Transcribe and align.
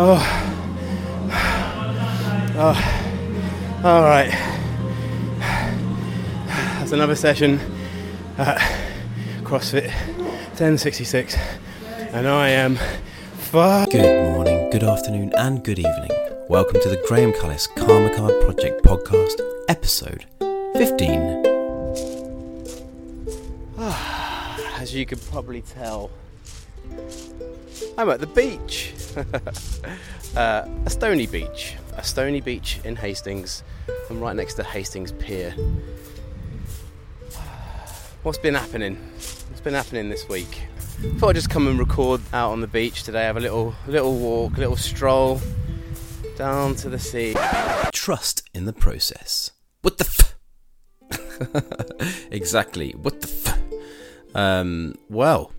Oh. 0.00 0.22
Oh. 2.54 3.80
All 3.82 4.02
right. 4.04 4.30
That's 6.78 6.92
another 6.92 7.16
session 7.16 7.58
at 8.38 8.58
CrossFit 9.42 9.90
1066. 10.54 11.36
And 12.12 12.28
I 12.28 12.50
am 12.50 12.76
far. 13.38 13.86
Good 13.86 14.34
morning, 14.34 14.70
good 14.70 14.84
afternoon, 14.84 15.32
and 15.36 15.64
good 15.64 15.80
evening. 15.80 16.12
Welcome 16.48 16.80
to 16.80 16.88
the 16.88 17.04
Graham 17.08 17.32
Cullis 17.32 17.66
Karma 17.74 18.14
Card 18.14 18.40
Project 18.42 18.84
podcast, 18.84 19.40
episode 19.68 20.26
15. 20.74 21.44
Ah, 23.78 24.80
as 24.80 24.94
you 24.94 25.04
can 25.04 25.18
probably 25.18 25.62
tell, 25.62 26.12
I'm 27.98 28.08
at 28.10 28.20
the 28.20 28.28
beach. 28.28 28.92
uh, 30.36 30.68
a 30.84 30.90
stony 30.90 31.26
beach. 31.26 31.74
A 31.96 32.04
stony 32.04 32.40
beach 32.40 32.78
in 32.84 32.96
Hastings. 32.96 33.62
I'm 34.08 34.20
right 34.20 34.36
next 34.36 34.54
to 34.54 34.64
Hastings 34.64 35.12
Pier. 35.12 35.50
What's 38.22 38.38
been 38.38 38.54
happening? 38.54 38.96
What's 38.96 39.60
been 39.60 39.74
happening 39.74 40.08
this 40.08 40.28
week? 40.28 40.62
Thought 41.18 41.30
I'd 41.30 41.34
just 41.36 41.50
come 41.50 41.66
and 41.66 41.78
record 41.78 42.20
out 42.32 42.50
on 42.50 42.60
the 42.60 42.66
beach 42.66 43.02
today. 43.02 43.22
Have 43.24 43.36
a 43.36 43.40
little 43.40 43.74
little 43.86 44.16
walk, 44.16 44.56
a 44.56 44.60
little 44.60 44.76
stroll 44.76 45.40
down 46.36 46.74
to 46.76 46.88
the 46.88 46.98
sea. 46.98 47.34
Trust 47.92 48.48
in 48.54 48.64
the 48.64 48.72
process. 48.72 49.52
What 49.82 49.98
the 49.98 50.34
f? 51.12 52.28
exactly. 52.30 52.92
What 52.92 53.20
the 53.20 53.28
f? 53.28 53.58
Um, 54.34 54.94
well, 55.08 55.52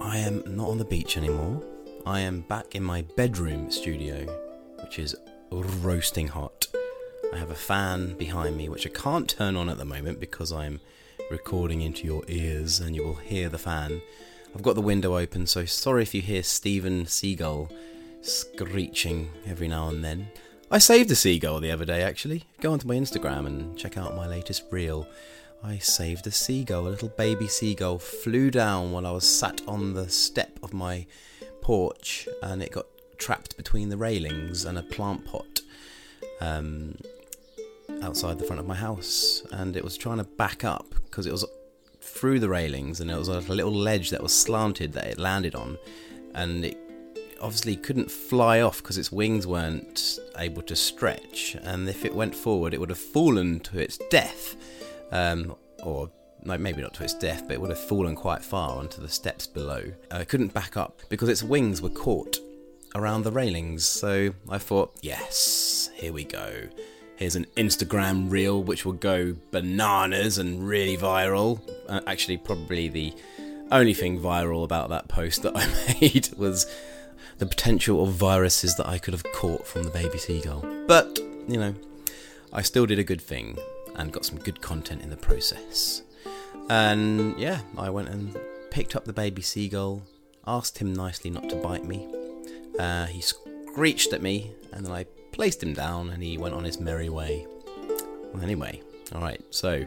I 0.00 0.18
am 0.18 0.42
not 0.46 0.68
on 0.68 0.78
the 0.78 0.84
beach 0.84 1.16
anymore. 1.16 1.62
I 2.06 2.20
am 2.20 2.40
back 2.42 2.74
in 2.74 2.82
my 2.82 3.02
bedroom 3.02 3.70
studio, 3.70 4.24
which 4.82 4.98
is 4.98 5.14
roasting 5.50 6.28
hot. 6.28 6.66
I 7.32 7.36
have 7.36 7.50
a 7.50 7.54
fan 7.54 8.14
behind 8.14 8.56
me, 8.56 8.68
which 8.70 8.86
I 8.86 8.90
can't 8.90 9.28
turn 9.28 9.54
on 9.54 9.68
at 9.68 9.76
the 9.76 9.84
moment 9.84 10.18
because 10.18 10.50
I'm 10.50 10.80
recording 11.30 11.82
into 11.82 12.06
your 12.06 12.22
ears 12.26 12.80
and 12.80 12.96
you 12.96 13.04
will 13.04 13.16
hear 13.16 13.50
the 13.50 13.58
fan. 13.58 14.00
I've 14.54 14.62
got 14.62 14.76
the 14.76 14.80
window 14.80 15.18
open, 15.18 15.46
so 15.46 15.66
sorry 15.66 16.02
if 16.02 16.14
you 16.14 16.22
hear 16.22 16.42
Steven 16.42 17.06
Seagull 17.06 17.70
screeching 18.22 19.30
every 19.46 19.68
now 19.68 19.88
and 19.88 20.02
then. 20.02 20.28
I 20.70 20.78
saved 20.78 21.10
a 21.10 21.16
seagull 21.16 21.60
the 21.60 21.70
other 21.70 21.84
day, 21.84 22.02
actually. 22.02 22.44
Go 22.60 22.72
onto 22.72 22.88
my 22.88 22.94
Instagram 22.94 23.46
and 23.46 23.76
check 23.76 23.98
out 23.98 24.16
my 24.16 24.26
latest 24.26 24.64
reel. 24.70 25.06
I 25.62 25.78
saved 25.78 26.26
a 26.26 26.30
seagull, 26.30 26.88
a 26.88 26.90
little 26.90 27.10
baby 27.10 27.46
seagull, 27.46 27.98
flew 27.98 28.50
down 28.50 28.90
while 28.90 29.06
I 29.06 29.10
was 29.10 29.28
sat 29.28 29.60
on 29.68 29.92
the 29.92 30.08
step 30.08 30.58
of 30.62 30.72
my 30.72 31.06
porch 31.60 32.28
and 32.42 32.62
it 32.62 32.72
got 32.72 32.86
trapped 33.18 33.56
between 33.56 33.88
the 33.88 33.96
railings 33.96 34.64
and 34.64 34.78
a 34.78 34.82
plant 34.82 35.24
pot 35.24 35.60
um, 36.40 36.96
outside 38.02 38.38
the 38.38 38.44
front 38.44 38.60
of 38.60 38.66
my 38.66 38.74
house. 38.74 39.42
And 39.52 39.76
it 39.76 39.84
was 39.84 39.96
trying 39.96 40.18
to 40.18 40.24
back 40.24 40.64
up 40.64 40.86
because 41.04 41.26
it 41.26 41.32
was 41.32 41.44
through 42.00 42.40
the 42.40 42.48
railings 42.48 43.00
and 43.00 43.10
it 43.10 43.16
was 43.16 43.28
a 43.28 43.40
little 43.40 43.72
ledge 43.72 44.10
that 44.10 44.22
was 44.22 44.36
slanted 44.36 44.92
that 44.94 45.06
it 45.06 45.18
landed 45.18 45.54
on. 45.54 45.78
And 46.34 46.64
it 46.64 46.78
obviously 47.40 47.76
couldn't 47.76 48.10
fly 48.10 48.60
off 48.60 48.78
because 48.78 48.98
its 48.98 49.10
wings 49.12 49.46
weren't 49.46 50.18
able 50.36 50.62
to 50.62 50.76
stretch. 50.76 51.56
And 51.62 51.88
if 51.88 52.04
it 52.04 52.14
went 52.14 52.34
forward, 52.34 52.74
it 52.74 52.80
would 52.80 52.90
have 52.90 52.98
fallen 52.98 53.60
to 53.60 53.78
its 53.78 53.98
death. 54.10 54.56
Um, 55.12 55.56
or 55.82 56.10
no, 56.44 56.58
maybe 56.58 56.82
not 56.82 56.94
to 56.94 57.04
its 57.04 57.14
death, 57.14 57.44
but 57.46 57.54
it 57.54 57.60
would 57.60 57.70
have 57.70 57.78
fallen 57.78 58.14
quite 58.14 58.42
far 58.42 58.78
onto 58.78 59.00
the 59.00 59.08
steps 59.08 59.46
below. 59.46 59.92
Uh, 60.12 60.18
it 60.18 60.28
couldn't 60.28 60.54
back 60.54 60.76
up 60.76 61.00
because 61.08 61.28
its 61.28 61.42
wings 61.42 61.82
were 61.82 61.90
caught 61.90 62.38
around 62.94 63.22
the 63.22 63.32
railings. 63.32 63.84
So 63.84 64.34
I 64.48 64.58
thought, 64.58 64.96
yes, 65.02 65.90
here 65.94 66.12
we 66.12 66.24
go. 66.24 66.68
Here's 67.16 67.36
an 67.36 67.46
Instagram 67.56 68.30
reel 68.30 68.62
which 68.62 68.86
will 68.86 68.94
go 68.94 69.36
bananas 69.50 70.38
and 70.38 70.66
really 70.66 70.96
viral. 70.96 71.60
Uh, 71.88 72.00
actually, 72.06 72.38
probably 72.38 72.88
the 72.88 73.14
only 73.70 73.94
thing 73.94 74.18
viral 74.18 74.64
about 74.64 74.88
that 74.88 75.08
post 75.08 75.42
that 75.42 75.52
I 75.56 75.66
made 76.00 76.30
was 76.36 76.66
the 77.38 77.46
potential 77.46 78.02
of 78.02 78.14
viruses 78.14 78.76
that 78.76 78.88
I 78.88 78.98
could 78.98 79.14
have 79.14 79.24
caught 79.32 79.66
from 79.66 79.82
the 79.82 79.90
baby 79.90 80.18
seagull. 80.18 80.64
But, 80.86 81.18
you 81.46 81.58
know, 81.58 81.74
I 82.52 82.62
still 82.62 82.86
did 82.86 82.98
a 82.98 83.04
good 83.04 83.20
thing 83.20 83.58
and 83.94 84.12
got 84.12 84.24
some 84.24 84.38
good 84.38 84.60
content 84.60 85.02
in 85.02 85.10
the 85.10 85.16
process. 85.16 86.02
And 86.70 87.36
yeah, 87.36 87.62
I 87.76 87.90
went 87.90 88.10
and 88.10 88.38
picked 88.70 88.94
up 88.94 89.04
the 89.04 89.12
baby 89.12 89.42
seagull, 89.42 90.04
asked 90.46 90.78
him 90.78 90.92
nicely 90.92 91.28
not 91.28 91.48
to 91.48 91.56
bite 91.56 91.84
me. 91.84 92.06
Uh, 92.78 93.06
he 93.06 93.20
screeched 93.20 94.12
at 94.12 94.22
me, 94.22 94.52
and 94.72 94.86
then 94.86 94.92
I 94.92 95.04
placed 95.32 95.60
him 95.60 95.74
down, 95.74 96.10
and 96.10 96.22
he 96.22 96.38
went 96.38 96.54
on 96.54 96.62
his 96.62 96.78
merry 96.78 97.08
way. 97.08 97.44
Well, 98.32 98.40
anyway, 98.40 98.82
all 99.12 99.20
right. 99.20 99.42
So, 99.50 99.84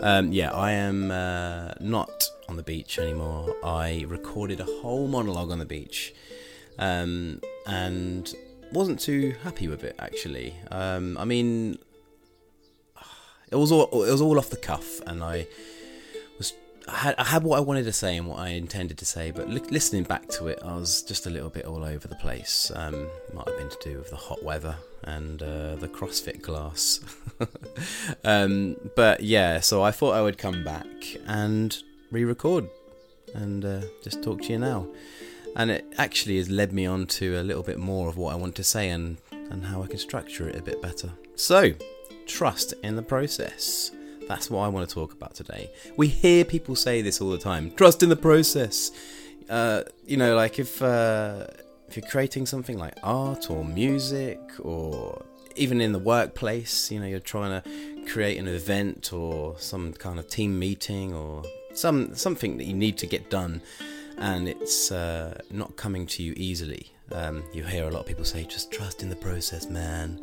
um, 0.00 0.32
yeah, 0.32 0.52
I 0.52 0.72
am 0.72 1.10
uh, 1.10 1.74
not 1.80 2.24
on 2.48 2.56
the 2.56 2.62
beach 2.62 2.98
anymore. 2.98 3.54
I 3.62 4.06
recorded 4.08 4.58
a 4.60 4.64
whole 4.64 5.08
monologue 5.08 5.50
on 5.50 5.58
the 5.58 5.66
beach, 5.66 6.14
um, 6.78 7.42
and 7.66 8.34
wasn't 8.72 8.98
too 8.98 9.34
happy 9.44 9.68
with 9.68 9.84
it 9.84 9.96
actually. 9.98 10.56
Um, 10.70 11.18
I 11.18 11.26
mean, 11.26 11.76
it 13.50 13.56
was 13.56 13.70
all 13.70 13.84
it 14.02 14.10
was 14.12 14.22
all 14.22 14.38
off 14.38 14.48
the 14.48 14.56
cuff, 14.56 15.02
and 15.06 15.22
I 15.22 15.46
I 16.88 17.24
had, 17.24 17.44
what 17.44 17.58
I 17.58 17.60
wanted 17.60 17.84
to 17.84 17.92
say 17.92 18.16
and 18.16 18.26
what 18.26 18.38
I 18.38 18.48
intended 18.48 18.98
to 18.98 19.04
say, 19.04 19.30
but 19.30 19.48
li- 19.48 19.62
listening 19.70 20.02
back 20.02 20.28
to 20.30 20.48
it, 20.48 20.58
I 20.64 20.74
was 20.74 21.02
just 21.02 21.26
a 21.26 21.30
little 21.30 21.48
bit 21.48 21.64
all 21.64 21.84
over 21.84 22.08
the 22.08 22.16
place. 22.16 22.72
Um, 22.74 23.08
might 23.32 23.46
have 23.48 23.56
been 23.56 23.68
to 23.68 23.78
do 23.82 23.98
with 23.98 24.10
the 24.10 24.16
hot 24.16 24.42
weather 24.42 24.76
and 25.04 25.42
uh, 25.42 25.76
the 25.76 25.88
CrossFit 25.88 26.42
class, 26.42 27.00
um, 28.24 28.76
but 28.96 29.22
yeah. 29.22 29.60
So 29.60 29.82
I 29.82 29.90
thought 29.90 30.14
I 30.14 30.22
would 30.22 30.38
come 30.38 30.64
back 30.64 30.86
and 31.26 31.76
re-record 32.10 32.68
and 33.34 33.64
uh, 33.64 33.80
just 34.02 34.22
talk 34.22 34.42
to 34.42 34.52
you 34.52 34.58
now. 34.58 34.86
And 35.54 35.70
it 35.70 35.84
actually 35.98 36.38
has 36.38 36.48
led 36.48 36.72
me 36.72 36.86
on 36.86 37.06
to 37.08 37.38
a 37.38 37.42
little 37.42 37.62
bit 37.62 37.78
more 37.78 38.08
of 38.08 38.16
what 38.16 38.32
I 38.32 38.36
want 38.36 38.54
to 38.56 38.64
say 38.64 38.88
and, 38.88 39.18
and 39.30 39.64
how 39.64 39.82
I 39.82 39.86
can 39.86 39.98
structure 39.98 40.48
it 40.48 40.56
a 40.56 40.62
bit 40.62 40.80
better. 40.80 41.10
So, 41.36 41.72
trust 42.26 42.74
in 42.82 42.96
the 42.96 43.02
process. 43.02 43.90
That's 44.28 44.50
what 44.50 44.60
I 44.60 44.68
want 44.68 44.88
to 44.88 44.94
talk 44.94 45.12
about 45.12 45.34
today. 45.34 45.70
We 45.96 46.08
hear 46.08 46.44
people 46.44 46.76
say 46.76 47.02
this 47.02 47.20
all 47.20 47.30
the 47.30 47.38
time 47.38 47.70
trust 47.72 48.02
in 48.02 48.08
the 48.08 48.16
process. 48.16 48.90
Uh, 49.48 49.82
you 50.06 50.16
know, 50.16 50.34
like 50.34 50.58
if, 50.58 50.80
uh, 50.80 51.46
if 51.88 51.96
you're 51.96 52.08
creating 52.08 52.46
something 52.46 52.78
like 52.78 52.94
art 53.02 53.50
or 53.50 53.64
music 53.64 54.40
or 54.60 55.24
even 55.56 55.80
in 55.80 55.92
the 55.92 55.98
workplace, 55.98 56.90
you 56.90 57.00
know, 57.00 57.06
you're 57.06 57.20
trying 57.20 57.60
to 57.60 58.04
create 58.06 58.38
an 58.38 58.48
event 58.48 59.12
or 59.12 59.58
some 59.58 59.92
kind 59.92 60.18
of 60.18 60.28
team 60.28 60.58
meeting 60.58 61.12
or 61.12 61.42
some 61.74 62.14
something 62.14 62.58
that 62.58 62.64
you 62.64 62.74
need 62.74 62.98
to 62.98 63.06
get 63.06 63.30
done 63.30 63.62
and 64.18 64.48
it's 64.48 64.92
uh, 64.92 65.38
not 65.50 65.76
coming 65.76 66.06
to 66.06 66.22
you 66.22 66.32
easily. 66.36 66.92
Um, 67.10 67.42
you 67.52 67.62
hear 67.64 67.88
a 67.88 67.90
lot 67.90 68.00
of 68.00 68.06
people 68.06 68.24
say, 68.24 68.44
just 68.44 68.70
trust 68.70 69.02
in 69.02 69.10
the 69.10 69.16
process, 69.16 69.68
man. 69.68 70.18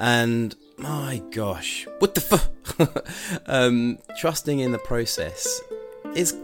And 0.00 0.56
my 0.78 1.22
gosh, 1.30 1.86
what 1.98 2.14
the 2.14 2.22
fuck? 2.22 3.06
um, 3.46 3.98
trusting 4.18 4.58
in 4.58 4.72
the 4.72 4.78
process 4.78 5.60
is 6.14 6.34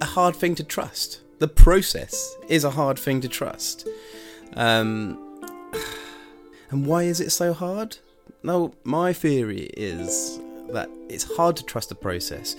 a 0.00 0.04
hard 0.04 0.34
thing 0.34 0.56
to 0.56 0.64
trust. 0.64 1.20
The 1.38 1.46
process 1.46 2.36
is 2.48 2.64
a 2.64 2.70
hard 2.70 2.98
thing 2.98 3.20
to 3.20 3.28
trust. 3.28 3.86
Um, 4.54 5.40
and 6.70 6.86
why 6.86 7.04
is 7.04 7.20
it 7.20 7.30
so 7.30 7.52
hard? 7.52 7.98
No, 8.42 8.74
my 8.82 9.12
theory 9.12 9.70
is 9.76 10.40
that 10.70 10.90
it's 11.08 11.36
hard 11.36 11.56
to 11.58 11.64
trust 11.64 11.90
the 11.90 11.94
process 11.94 12.56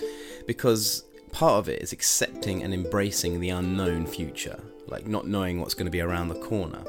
because 0.48 1.04
part 1.34 1.56
of 1.56 1.68
it 1.68 1.82
is 1.82 1.92
accepting 1.92 2.64
and 2.64 2.74
embracing 2.74 3.42
the 3.42 3.50
unknown 3.50 4.08
future, 4.08 4.64
like 4.88 5.06
not 5.06 5.28
knowing 5.28 5.60
what's 5.60 5.74
going 5.74 5.86
to 5.86 5.92
be 5.92 6.02
around 6.02 6.30
the 6.30 6.40
corner. 6.40 6.82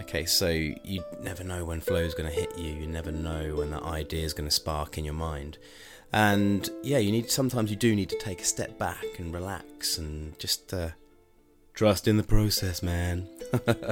Okay, 0.00 0.24
so 0.24 0.48
you 0.48 1.04
never 1.22 1.44
know 1.44 1.64
when 1.64 1.80
flow 1.80 2.00
is 2.00 2.14
going 2.14 2.28
to 2.28 2.34
hit 2.34 2.56
you. 2.58 2.72
You 2.72 2.86
never 2.86 3.12
know 3.12 3.56
when 3.56 3.70
that 3.70 3.82
idea 3.82 4.24
is 4.24 4.32
going 4.32 4.48
to 4.48 4.54
spark 4.54 4.98
in 4.98 5.04
your 5.04 5.14
mind. 5.14 5.58
And 6.12 6.68
yeah, 6.82 6.98
you 6.98 7.12
need 7.12 7.30
sometimes 7.30 7.70
you 7.70 7.76
do 7.76 7.94
need 7.94 8.08
to 8.08 8.18
take 8.18 8.40
a 8.40 8.44
step 8.44 8.78
back 8.78 9.04
and 9.18 9.32
relax 9.32 9.98
and 9.98 10.36
just 10.38 10.74
uh, 10.74 10.90
trust 11.74 12.08
in 12.08 12.16
the 12.16 12.22
process, 12.22 12.82
man. 12.82 13.28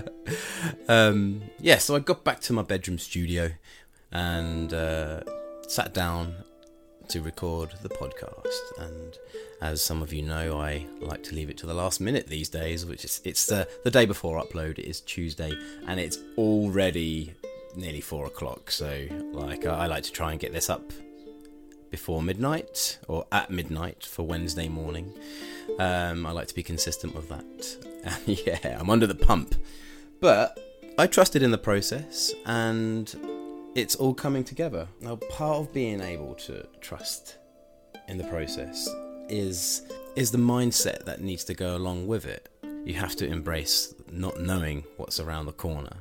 um, 0.88 1.42
yeah, 1.60 1.78
so 1.78 1.94
I 1.94 2.00
got 2.00 2.24
back 2.24 2.40
to 2.40 2.52
my 2.52 2.62
bedroom 2.62 2.98
studio 2.98 3.52
and 4.10 4.72
uh, 4.72 5.20
sat 5.68 5.94
down 5.94 6.34
to 7.08 7.22
record 7.22 7.70
the 7.82 7.88
podcast. 7.88 8.78
And 8.78 9.16
as 9.60 9.82
some 9.82 10.02
of 10.02 10.12
you 10.12 10.22
know, 10.22 10.58
I 10.60 10.86
like 11.00 11.22
to 11.24 11.34
leave 11.34 11.50
it 11.50 11.58
to 11.58 11.66
the 11.66 11.74
last 11.74 12.00
minute 12.00 12.26
these 12.26 12.48
days, 12.48 12.86
which 12.86 13.04
is 13.04 13.20
it's 13.24 13.46
the 13.46 13.68
the 13.84 13.90
day 13.90 14.06
before 14.06 14.42
upload. 14.42 14.78
Is 14.78 15.00
Tuesday, 15.00 15.52
and 15.86 15.98
it's 15.98 16.18
already 16.36 17.34
nearly 17.76 18.00
four 18.00 18.26
o'clock. 18.26 18.70
So, 18.70 19.06
like, 19.32 19.66
I, 19.66 19.84
I 19.84 19.86
like 19.86 20.04
to 20.04 20.12
try 20.12 20.32
and 20.32 20.40
get 20.40 20.52
this 20.52 20.68
up 20.68 20.92
before 21.90 22.22
midnight 22.22 22.98
or 23.08 23.26
at 23.32 23.50
midnight 23.50 24.04
for 24.04 24.24
Wednesday 24.24 24.68
morning. 24.68 25.12
Um, 25.78 26.26
I 26.26 26.32
like 26.32 26.48
to 26.48 26.54
be 26.54 26.62
consistent 26.62 27.14
with 27.14 27.28
that. 27.28 27.76
Yeah, 28.26 28.78
I'm 28.80 28.88
under 28.88 29.06
the 29.06 29.14
pump, 29.14 29.54
but 30.20 30.58
I 30.96 31.06
trusted 31.06 31.42
in 31.42 31.50
the 31.50 31.58
process 31.58 32.32
and 32.46 33.14
it's 33.78 33.94
all 33.94 34.12
coming 34.12 34.44
together. 34.44 34.88
Now, 35.00 35.16
part 35.16 35.58
of 35.58 35.72
being 35.72 36.00
able 36.00 36.34
to 36.34 36.66
trust 36.80 37.36
in 38.08 38.18
the 38.18 38.24
process 38.24 38.88
is 39.28 39.82
is 40.16 40.30
the 40.32 40.38
mindset 40.38 41.04
that 41.04 41.20
needs 41.20 41.44
to 41.44 41.54
go 41.54 41.76
along 41.76 42.06
with 42.06 42.26
it. 42.26 42.48
You 42.84 42.94
have 42.94 43.14
to 43.16 43.26
embrace 43.26 43.94
not 44.10 44.40
knowing 44.40 44.84
what's 44.96 45.20
around 45.20 45.46
the 45.46 45.52
corner. 45.52 45.98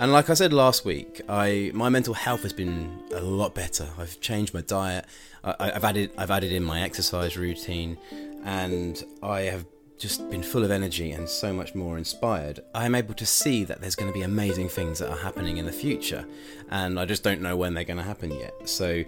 And 0.00 0.12
like 0.12 0.30
I 0.30 0.34
said 0.34 0.52
last 0.52 0.84
week, 0.84 1.20
I 1.28 1.70
my 1.72 1.88
mental 1.88 2.14
health 2.14 2.42
has 2.42 2.52
been 2.52 3.00
a 3.14 3.20
lot 3.20 3.54
better. 3.54 3.88
I've 3.98 4.20
changed 4.20 4.52
my 4.52 4.62
diet. 4.62 5.04
I, 5.44 5.72
I've 5.74 5.84
added 5.84 6.10
I've 6.18 6.30
added 6.30 6.52
in 6.52 6.64
my 6.64 6.82
exercise 6.82 7.36
routine, 7.36 7.96
and 8.44 9.04
I 9.22 9.42
have 9.42 9.64
just 10.00 10.28
been 10.30 10.42
full 10.42 10.64
of 10.64 10.70
energy 10.70 11.12
and 11.12 11.28
so 11.28 11.52
much 11.52 11.74
more 11.74 11.98
inspired, 11.98 12.60
I 12.74 12.86
am 12.86 12.94
able 12.94 13.12
to 13.14 13.26
see 13.26 13.64
that 13.64 13.82
there's 13.82 13.94
going 13.94 14.10
to 14.10 14.18
be 14.18 14.22
amazing 14.22 14.70
things 14.70 14.98
that 14.98 15.10
are 15.10 15.16
happening 15.16 15.58
in 15.58 15.66
the 15.66 15.72
future, 15.72 16.26
and 16.70 16.98
I 16.98 17.04
just 17.04 17.22
don't 17.22 17.42
know 17.42 17.54
when 17.54 17.74
they're 17.74 17.84
going 17.84 17.98
to 17.98 18.02
happen 18.02 18.32
yet. 18.32 18.54
So 18.68 19.04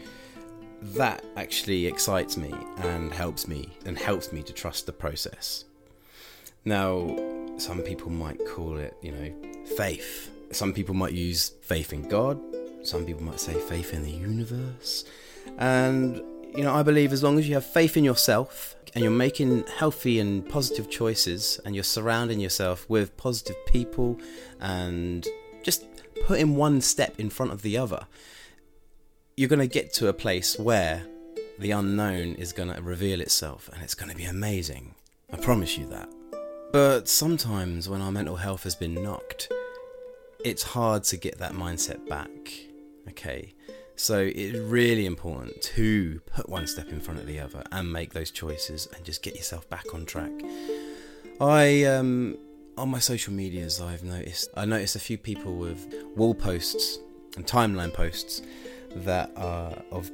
that 0.82 1.24
actually 1.36 1.86
excites 1.86 2.36
me 2.36 2.52
and 2.78 3.12
helps 3.12 3.48
me 3.48 3.70
and 3.86 3.98
helps 3.98 4.32
me 4.32 4.42
to 4.42 4.52
trust 4.52 4.84
the 4.84 4.92
process. 4.92 5.64
Now, 6.66 7.16
some 7.56 7.80
people 7.80 8.10
might 8.10 8.44
call 8.46 8.76
it, 8.76 8.94
you 9.00 9.12
know, 9.12 9.64
faith. 9.76 10.30
Some 10.50 10.74
people 10.74 10.94
might 10.94 11.14
use 11.14 11.52
faith 11.62 11.94
in 11.94 12.06
God. 12.06 12.38
Some 12.82 13.06
people 13.06 13.22
might 13.22 13.40
say 13.40 13.54
faith 13.54 13.94
in 13.94 14.02
the 14.02 14.10
universe. 14.10 15.06
And, 15.56 16.22
you 16.54 16.62
know, 16.62 16.75
I 16.75 16.82
believe 16.82 17.12
as 17.12 17.22
long 17.22 17.38
as 17.38 17.49
you 17.49 17.54
have 17.54 17.64
faith 17.64 17.96
in 17.96 18.04
yourself 18.04 18.76
and 18.94 19.02
you're 19.02 19.10
making 19.10 19.64
healthy 19.78 20.20
and 20.20 20.46
positive 20.49 20.90
choices 20.90 21.58
and 21.64 21.75
you're 21.75 21.84
surrounding 21.84 22.40
yourself 22.40 22.88
with 22.90 23.16
positive 23.16 23.56
people 23.66 24.19
and 24.60 25.26
just 25.62 25.84
putting 26.26 26.56
one 26.56 26.81
step 26.81 27.19
in 27.19 27.31
front 27.31 27.52
of 27.52 27.62
the 27.62 27.78
other, 27.78 28.06
you're 29.37 29.49
going 29.49 29.60
to 29.60 29.66
get 29.66 29.94
to 29.94 30.08
a 30.08 30.12
place 30.12 30.58
where 30.58 31.06
the 31.58 31.70
unknown 31.70 32.34
is 32.34 32.52
going 32.52 32.72
to 32.72 32.82
reveal 32.82 33.20
itself 33.20 33.70
and 33.72 33.82
it's 33.82 33.94
going 33.94 34.10
to 34.10 34.16
be 34.16 34.25
amazing. 34.25 34.94
I 35.32 35.37
promise 35.38 35.78
you 35.78 35.87
that. 35.87 36.08
But 36.72 37.08
sometimes 37.08 37.88
when 37.88 38.02
our 38.02 38.12
mental 38.12 38.37
health 38.37 38.64
has 38.64 38.75
been 38.75 38.94
knocked, 39.02 39.50
it's 40.44 40.62
hard 40.62 41.05
to 41.05 41.16
get 41.16 41.38
that 41.38 41.52
mindset 41.52 42.06
back. 42.08 42.31
Okay. 43.08 43.55
So 43.96 44.18
it's 44.34 44.58
really 44.58 45.06
important 45.06 45.60
to 45.62 46.20
put 46.26 46.48
one 46.48 46.66
step 46.66 46.88
in 46.88 47.00
front 47.00 47.20
of 47.20 47.26
the 47.26 47.38
other 47.40 47.62
and 47.70 47.92
make 47.92 48.12
those 48.12 48.30
choices 48.30 48.88
and 48.94 49.04
just 49.04 49.22
get 49.22 49.36
yourself 49.36 49.68
back 49.68 49.94
on 49.94 50.06
track. 50.06 50.32
I 51.40 51.84
um 51.84 52.36
on 52.78 52.88
my 52.88 52.98
social 52.98 53.32
medias 53.32 53.80
I've 53.80 54.02
noticed 54.02 54.48
I 54.56 54.64
noticed 54.64 54.96
a 54.96 55.00
few 55.00 55.18
people 55.18 55.56
with 55.56 55.92
wall 56.16 56.34
posts 56.34 56.98
and 57.36 57.46
timeline 57.46 57.92
posts 57.92 58.42
that 58.96 59.30
are 59.36 59.76
of 59.90 60.10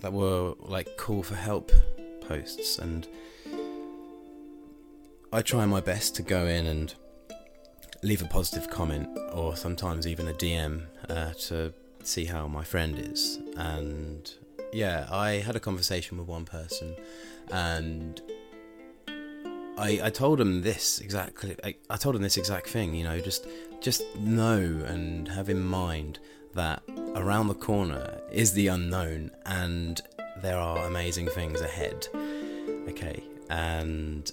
that 0.00 0.12
were 0.12 0.54
like 0.60 0.96
call 0.96 1.22
for 1.22 1.34
help 1.34 1.72
posts 2.20 2.78
and 2.78 3.06
I 5.32 5.42
try 5.42 5.66
my 5.66 5.80
best 5.80 6.14
to 6.16 6.22
go 6.22 6.46
in 6.46 6.66
and 6.66 6.94
leave 8.02 8.22
a 8.22 8.26
positive 8.26 8.70
comment 8.70 9.08
or 9.32 9.56
sometimes 9.56 10.06
even 10.06 10.28
a 10.28 10.32
DM 10.32 10.82
uh, 11.08 11.32
to 11.32 11.72
see 12.06 12.24
how 12.24 12.46
my 12.46 12.64
friend 12.64 12.98
is. 12.98 13.38
And 13.56 14.30
yeah, 14.72 15.06
I 15.10 15.34
had 15.34 15.56
a 15.56 15.60
conversation 15.60 16.18
with 16.18 16.26
one 16.26 16.44
person 16.44 16.96
and 17.50 18.20
I, 19.78 20.00
I 20.04 20.10
told 20.10 20.40
him 20.40 20.62
this 20.62 21.00
exactly 21.00 21.56
I, 21.62 21.74
I 21.90 21.96
told 21.96 22.16
him 22.16 22.22
this 22.22 22.36
exact 22.36 22.68
thing, 22.68 22.94
you 22.94 23.04
know, 23.04 23.20
just 23.20 23.46
just 23.80 24.02
know 24.16 24.58
and 24.86 25.28
have 25.28 25.48
in 25.48 25.62
mind 25.62 26.18
that 26.54 26.82
around 27.14 27.48
the 27.48 27.54
corner 27.54 28.20
is 28.32 28.52
the 28.52 28.68
unknown 28.68 29.30
and 29.44 30.00
there 30.42 30.58
are 30.58 30.86
amazing 30.86 31.28
things 31.28 31.60
ahead. 31.60 32.08
Okay, 32.88 33.22
and 33.50 34.30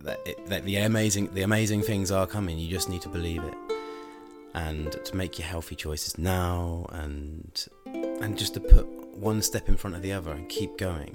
that, 0.00 0.20
it, 0.26 0.46
that 0.46 0.64
the 0.64 0.76
amazing 0.76 1.32
the 1.32 1.42
amazing 1.42 1.82
things 1.82 2.10
are 2.10 2.26
coming. 2.26 2.58
You 2.58 2.68
just 2.68 2.88
need 2.88 3.02
to 3.02 3.08
believe 3.08 3.42
it, 3.42 3.54
and 4.56 4.92
to 5.04 5.14
make 5.14 5.38
your 5.38 5.46
healthy 5.46 5.76
choices 5.76 6.16
now, 6.18 6.86
and 6.90 7.68
and 7.84 8.36
just 8.36 8.54
to 8.54 8.60
put 8.60 8.86
one 9.14 9.42
step 9.42 9.68
in 9.68 9.76
front 9.76 9.94
of 9.94 10.02
the 10.02 10.12
other 10.12 10.32
and 10.32 10.48
keep 10.48 10.76
going. 10.78 11.14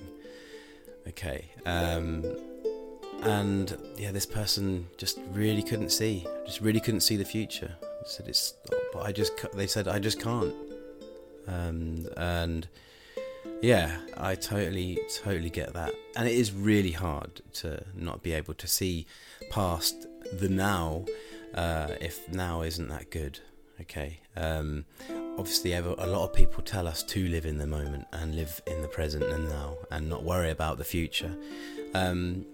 Okay, 1.07 1.49
um, 1.65 2.23
and 3.23 3.77
yeah, 3.97 4.11
this 4.11 4.27
person 4.27 4.87
just 4.97 5.19
really 5.31 5.63
couldn't 5.63 5.89
see, 5.89 6.25
just 6.45 6.61
really 6.61 6.79
couldn't 6.79 7.01
see 7.01 7.17
the 7.17 7.25
future. 7.25 7.75
said 8.05 8.27
it's, 8.27 8.53
but 8.93 9.01
I 9.01 9.11
just 9.11 9.33
they 9.53 9.67
said 9.67 9.87
I 9.87 9.97
just 9.97 10.21
can't, 10.21 10.53
um, 11.47 12.07
and 12.15 12.67
yeah, 13.63 13.97
I 14.17 14.35
totally, 14.35 14.99
totally 15.23 15.49
get 15.49 15.73
that. 15.73 15.93
And 16.15 16.27
it 16.27 16.35
is 16.35 16.51
really 16.51 16.91
hard 16.91 17.41
to 17.53 17.83
not 17.95 18.21
be 18.21 18.33
able 18.33 18.53
to 18.55 18.67
see 18.67 19.07
past 19.49 20.07
the 20.31 20.49
now 20.49 21.05
uh, 21.53 21.95
if 21.99 22.31
now 22.31 22.61
isn't 22.61 22.87
that 22.89 23.11
good. 23.11 23.39
Okay. 23.81 24.19
Um, 24.35 24.85
obviously, 25.37 25.73
a 25.73 25.81
lot 25.81 26.23
of 26.23 26.33
people 26.33 26.61
tell 26.63 26.87
us 26.87 27.01
to 27.03 27.27
live 27.27 27.45
in 27.45 27.57
the 27.57 27.67
moment 27.67 28.05
and 28.13 28.35
live 28.35 28.61
in 28.67 28.81
the 28.81 28.87
present 28.87 29.23
and 29.23 29.49
now 29.49 29.77
and 29.89 30.07
not 30.07 30.23
worry 30.23 30.51
about 30.51 30.77
the 30.77 30.83
future. 30.83 31.35
Um, 31.93 32.45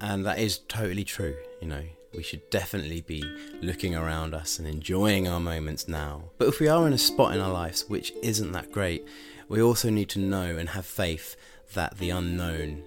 and 0.00 0.26
that 0.26 0.38
is 0.38 0.58
totally 0.58 1.04
true, 1.04 1.36
you 1.60 1.68
know. 1.68 1.82
We 2.14 2.22
should 2.22 2.48
definitely 2.50 3.02
be 3.02 3.22
looking 3.60 3.94
around 3.94 4.34
us 4.34 4.58
and 4.58 4.66
enjoying 4.66 5.28
our 5.28 5.40
moments 5.40 5.86
now. 5.86 6.30
But 6.38 6.48
if 6.48 6.60
we 6.60 6.68
are 6.68 6.86
in 6.86 6.92
a 6.92 6.98
spot 6.98 7.34
in 7.34 7.40
our 7.40 7.52
lives 7.52 7.84
which 7.88 8.12
isn't 8.22 8.52
that 8.52 8.72
great, 8.72 9.06
we 9.48 9.60
also 9.60 9.90
need 9.90 10.08
to 10.10 10.18
know 10.18 10.56
and 10.56 10.70
have 10.70 10.86
faith 10.86 11.36
that 11.74 11.98
the 11.98 12.10
unknown 12.10 12.82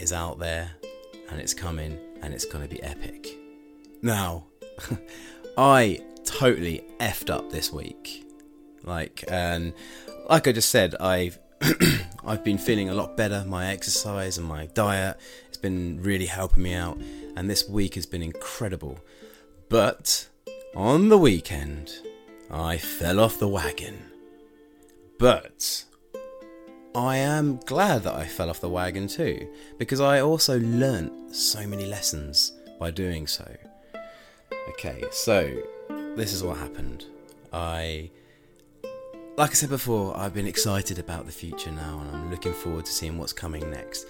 is 0.00 0.12
out 0.12 0.38
there 0.38 0.72
and 1.30 1.40
it's 1.40 1.54
coming 1.54 1.98
and 2.22 2.34
it's 2.34 2.44
going 2.44 2.66
to 2.66 2.74
be 2.74 2.82
epic. 2.82 3.36
Now, 4.02 4.46
I 5.56 6.00
totally 6.24 6.84
effed 6.98 7.30
up 7.30 7.50
this 7.50 7.72
week. 7.72 8.26
Like, 8.82 9.24
and 9.28 9.72
like 10.28 10.48
I 10.48 10.52
just 10.52 10.70
said, 10.70 10.94
I've 11.00 11.38
I've 12.24 12.42
been 12.44 12.58
feeling 12.58 12.88
a 12.88 12.94
lot 12.94 13.16
better. 13.16 13.44
My 13.46 13.68
exercise 13.68 14.38
and 14.38 14.46
my 14.46 14.66
diet 14.66 15.18
has 15.48 15.58
been 15.58 16.02
really 16.02 16.26
helping 16.26 16.62
me 16.62 16.74
out, 16.74 16.98
and 17.36 17.50
this 17.50 17.68
week 17.68 17.94
has 17.94 18.06
been 18.06 18.22
incredible. 18.22 18.98
But 19.68 20.28
on 20.74 21.08
the 21.08 21.18
weekend, 21.18 21.92
I 22.50 22.78
fell 22.78 23.20
off 23.20 23.38
the 23.38 23.48
wagon. 23.48 23.98
But 25.18 25.84
I 26.94 27.18
am 27.18 27.60
glad 27.66 28.04
that 28.04 28.14
I 28.14 28.26
fell 28.26 28.48
off 28.48 28.60
the 28.60 28.70
wagon 28.70 29.06
too, 29.06 29.46
because 29.78 30.00
I 30.00 30.20
also 30.20 30.58
learnt 30.60 31.34
so 31.34 31.66
many 31.66 31.86
lessons 31.86 32.52
by 32.78 32.90
doing 32.90 33.26
so. 33.26 33.46
Okay, 34.68 35.04
so 35.10 35.62
this 36.16 36.32
is 36.32 36.42
what 36.42 36.58
happened. 36.58 37.06
I, 37.52 38.10
like 39.36 39.50
I 39.50 39.54
said 39.54 39.70
before, 39.70 40.16
I've 40.16 40.34
been 40.34 40.46
excited 40.46 40.98
about 40.98 41.26
the 41.26 41.32
future 41.32 41.70
now, 41.70 42.00
and 42.00 42.16
I'm 42.16 42.30
looking 42.30 42.52
forward 42.52 42.86
to 42.86 42.92
seeing 42.92 43.18
what's 43.18 43.32
coming 43.32 43.70
next. 43.70 44.06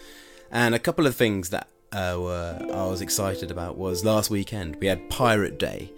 And 0.51 0.75
a 0.75 0.79
couple 0.79 1.07
of 1.07 1.15
things 1.17 1.51
that 1.51 1.69
uh, 1.93 2.17
were 2.19 2.59
I 2.73 2.87
was 2.87 3.01
excited 3.01 3.51
about 3.51 3.77
was 3.77 4.05
last 4.05 4.31
weekend 4.31 4.77
we 4.77 4.87
had 4.87 5.09
Pirate 5.09 5.59
Day, 5.59 5.93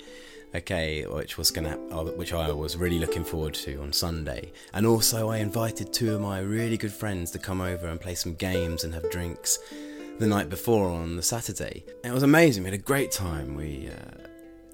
okay, 0.54 1.04
which 1.06 1.38
was 1.38 1.50
gonna, 1.50 1.78
uh, 1.90 2.04
which 2.04 2.32
I 2.32 2.50
was 2.52 2.76
really 2.76 2.98
looking 2.98 3.24
forward 3.24 3.54
to 3.54 3.80
on 3.82 3.92
Sunday. 3.92 4.52
And 4.74 4.86
also, 4.86 5.30
I 5.30 5.38
invited 5.38 5.92
two 5.92 6.14
of 6.14 6.20
my 6.20 6.40
really 6.40 6.76
good 6.76 6.92
friends 6.92 7.30
to 7.32 7.38
come 7.38 7.60
over 7.60 7.88
and 7.88 8.00
play 8.00 8.14
some 8.14 8.34
games 8.34 8.84
and 8.84 8.94
have 8.94 9.10
drinks 9.10 9.58
the 10.18 10.26
night 10.26 10.50
before 10.50 10.88
on 10.88 11.16
the 11.16 11.22
Saturday. 11.22 11.84
It 12.04 12.12
was 12.12 12.22
amazing. 12.22 12.62
We 12.62 12.70
had 12.70 12.78
a 12.78 12.82
great 12.82 13.10
time. 13.10 13.54
We, 13.54 13.90
uh, 13.90 14.28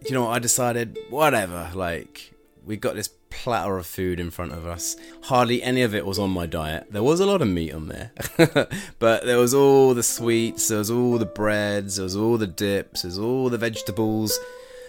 you 0.04 0.12
know, 0.12 0.28
I 0.28 0.38
decided 0.38 0.98
whatever. 1.10 1.70
Like, 1.74 2.32
we 2.64 2.76
got 2.76 2.94
this 2.94 3.10
platter 3.30 3.76
of 3.78 3.86
food 3.86 4.20
in 4.20 4.30
front 4.30 4.52
of 4.52 4.66
us. 4.66 4.96
Hardly 5.24 5.62
any 5.62 5.82
of 5.82 5.94
it 5.94 6.06
was 6.06 6.18
on 6.18 6.30
my 6.30 6.46
diet. 6.46 6.88
There 6.90 7.02
was 7.02 7.20
a 7.20 7.26
lot 7.26 7.42
of 7.42 7.48
meat 7.48 7.72
on 7.72 7.88
there, 7.88 8.12
but 8.98 9.24
there 9.24 9.38
was 9.38 9.54
all 9.54 9.94
the 9.94 10.02
sweets, 10.02 10.68
there 10.68 10.78
was 10.78 10.90
all 10.90 11.18
the 11.18 11.26
breads, 11.26 11.96
there 11.96 12.04
was 12.04 12.16
all 12.16 12.38
the 12.38 12.46
dips, 12.46 13.02
there 13.02 13.08
was 13.08 13.18
all 13.18 13.48
the 13.48 13.58
vegetables 13.58 14.38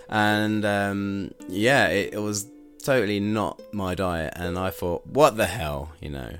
and 0.09 0.65
um, 0.65 1.31
yeah, 1.47 1.87
it, 1.87 2.15
it, 2.15 2.19
was 2.19 2.47
totally 2.83 3.19
not 3.19 3.61
my 3.71 3.93
diet. 3.95 4.33
And 4.35 4.57
I 4.57 4.71
thought, 4.71 5.05
what 5.05 5.37
the 5.37 5.45
hell, 5.45 5.91
you 6.01 6.09
know, 6.09 6.31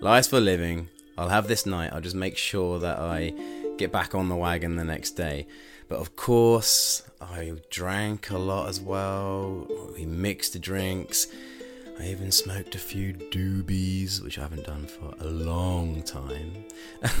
life's 0.00 0.28
for 0.28 0.40
living. 0.40 0.88
I'll 1.16 1.28
have 1.28 1.46
this 1.46 1.64
night. 1.64 1.92
I'll 1.92 2.00
just 2.00 2.16
make 2.16 2.36
sure 2.36 2.80
that 2.80 2.98
I 2.98 3.32
get 3.78 3.92
back 3.92 4.16
on 4.16 4.28
the 4.28 4.34
wagon 4.34 4.74
the 4.74 4.84
next 4.84 5.12
day. 5.12 5.46
But 5.88 5.98
of 5.98 6.16
course, 6.16 7.02
I 7.20 7.52
drank 7.70 8.30
a 8.30 8.38
lot 8.38 8.68
as 8.68 8.80
well. 8.80 9.66
We 9.94 10.06
mixed 10.06 10.54
the 10.54 10.58
drinks. 10.58 11.26
I 11.98 12.08
even 12.08 12.32
smoked 12.32 12.74
a 12.74 12.78
few 12.78 13.12
doobies, 13.12 14.20
which 14.22 14.38
I 14.38 14.42
haven't 14.42 14.66
done 14.66 14.86
for 14.86 15.14
a 15.20 15.28
long 15.28 16.02
time. 16.02 16.64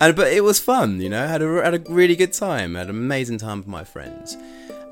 and 0.00 0.16
but 0.16 0.32
it 0.32 0.42
was 0.42 0.58
fun, 0.58 1.00
you 1.00 1.10
know. 1.10 1.22
I 1.22 1.26
had 1.26 1.42
a 1.42 1.62
had 1.62 1.74
a 1.74 1.92
really 1.92 2.16
good 2.16 2.32
time. 2.32 2.74
I 2.74 2.80
had 2.80 2.88
an 2.88 2.96
amazing 2.96 3.38
time 3.38 3.58
with 3.58 3.66
my 3.66 3.84
friends 3.84 4.36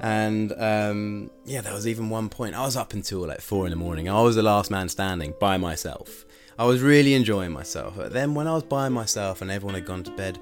And 0.01 0.53
um, 0.59 1.31
yeah, 1.47 1.63
there 1.63 1.73
was 1.73 1.87
even 1.87 2.11
one 2.11 2.29
point 2.29 2.55
I 2.55 2.63
was 2.63 2.77
up 2.77 2.93
until 2.93 3.27
like 3.27 3.41
four 3.41 3.65
in 3.65 3.71
the 3.71 3.77
morning. 3.77 4.09
I 4.09 4.21
was 4.21 4.37
the 4.37 4.43
last 4.43 4.71
man 4.71 4.89
standing 4.91 5.33
by 5.41 5.57
myself. 5.57 6.27
I 6.59 6.65
was 6.65 6.83
really 6.83 7.15
enjoying 7.15 7.53
myself. 7.53 7.97
But 7.97 8.13
then 8.13 8.35
when 8.35 8.47
I 8.47 8.55
was 8.55 8.65
by 8.65 8.89
myself 8.89 9.41
and 9.41 9.51
everyone 9.51 9.75
had 9.75 9.87
gone 9.87 10.05
to 10.05 10.11
bed, 10.11 10.39